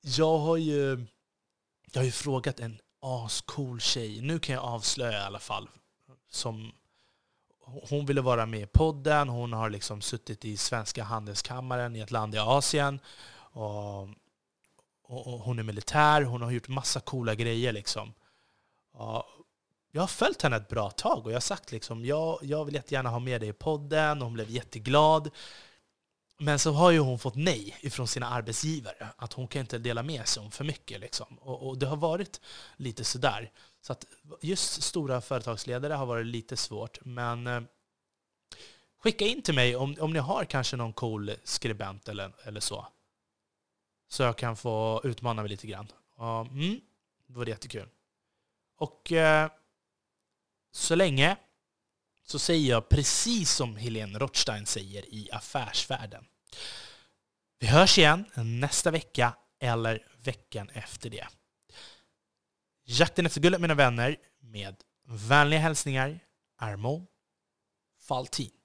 Jag 0.00 0.38
har 0.38 0.56
ju, 0.56 1.06
jag 1.92 2.00
har 2.00 2.04
ju 2.04 2.12
frågat 2.12 2.60
en 2.60 2.80
ascool 3.00 3.80
tjej, 3.80 4.20
nu 4.20 4.38
kan 4.38 4.54
jag 4.54 4.64
avslöja 4.64 5.18
i 5.18 5.22
alla 5.22 5.38
fall, 5.38 5.68
som 6.30 6.72
hon 7.66 8.06
ville 8.06 8.20
vara 8.20 8.46
med 8.46 8.60
i 8.60 8.66
podden. 8.66 9.28
Hon 9.28 9.52
har 9.52 9.70
liksom 9.70 10.00
suttit 10.00 10.44
i 10.44 10.56
Svenska 10.56 11.04
handelskammaren 11.04 11.96
i 11.96 12.00
ett 12.00 12.10
land 12.10 12.34
i 12.34 12.38
Asien. 12.38 13.00
Och, 13.36 14.02
och 15.02 15.40
hon 15.40 15.58
är 15.58 15.62
militär. 15.62 16.22
Hon 16.22 16.42
har 16.42 16.50
gjort 16.50 16.68
massa 16.68 17.00
coola 17.00 17.34
grejer. 17.34 17.72
Liksom. 17.72 18.14
jag 19.92 20.02
har 20.02 20.06
följt 20.06 20.42
henne 20.42 20.56
ett 20.56 20.68
bra 20.68 20.90
tag 20.90 21.24
och 21.24 21.30
jag 21.30 21.36
har 21.36 21.40
sagt 21.40 21.72
liksom, 21.72 22.04
jag, 22.04 22.38
jag 22.42 22.64
vill 22.64 22.74
jättegärna 22.74 23.10
ha 23.10 23.18
med 23.18 23.40
dig 23.40 23.48
i 23.48 23.52
podden. 23.52 24.22
Hon 24.22 24.32
blev 24.32 24.50
jätteglad. 24.50 25.30
Men 26.38 26.58
så 26.58 26.72
har 26.72 26.90
ju 26.90 26.98
hon 26.98 27.18
fått 27.18 27.36
nej 27.36 27.76
ifrån 27.80 28.08
sina 28.08 28.28
arbetsgivare. 28.28 29.08
Att 29.16 29.32
hon 29.32 29.48
kan 29.48 29.60
inte 29.60 29.78
dela 29.78 30.02
med 30.02 30.28
sig 30.28 30.42
om 30.42 30.50
för 30.50 30.64
mycket. 30.64 31.00
Liksom. 31.00 31.38
Och, 31.40 31.68
och 31.68 31.78
det 31.78 31.86
har 31.86 31.96
varit 31.96 32.40
lite 32.76 33.04
sådär. 33.04 33.50
Så 33.86 33.92
att 33.92 34.04
just 34.40 34.82
stora 34.82 35.20
företagsledare 35.20 35.92
har 35.92 36.06
varit 36.06 36.26
lite 36.26 36.56
svårt. 36.56 36.98
Men 37.04 37.46
eh, 37.46 37.62
skicka 38.98 39.24
in 39.26 39.42
till 39.42 39.54
mig 39.54 39.76
om, 39.76 39.96
om 40.00 40.12
ni 40.12 40.18
har 40.18 40.44
kanske 40.44 40.76
någon 40.76 40.92
cool 40.92 41.32
skribent 41.44 42.08
eller, 42.08 42.32
eller 42.44 42.60
så. 42.60 42.86
Så 44.08 44.22
jag 44.22 44.38
kan 44.38 44.56
få 44.56 45.00
utmana 45.04 45.42
mig 45.42 45.48
lite 45.48 45.66
grann. 45.66 45.92
Mm, 46.50 46.80
det 47.26 47.32
vore 47.32 47.50
jättekul. 47.50 47.88
Och 48.76 49.12
eh, 49.12 49.50
så 50.72 50.94
länge 50.94 51.36
så 52.24 52.38
säger 52.38 52.70
jag 52.70 52.88
precis 52.88 53.50
som 53.50 53.76
Helene 53.76 54.18
Rothstein 54.18 54.66
säger 54.66 55.14
i 55.14 55.28
Affärsvärlden. 55.32 56.24
Vi 57.58 57.66
hörs 57.66 57.98
igen 57.98 58.24
nästa 58.34 58.90
vecka 58.90 59.36
eller 59.60 60.06
veckan 60.22 60.68
efter 60.68 61.10
det. 61.10 61.26
Jakten 62.88 63.26
efter 63.26 63.40
guldet 63.40 63.60
mina 63.60 63.74
vänner 63.74 64.16
med 64.40 64.76
vänliga 65.08 65.60
hälsningar 65.60 66.20
Armo 66.58 67.06
Faltin. 68.08 68.55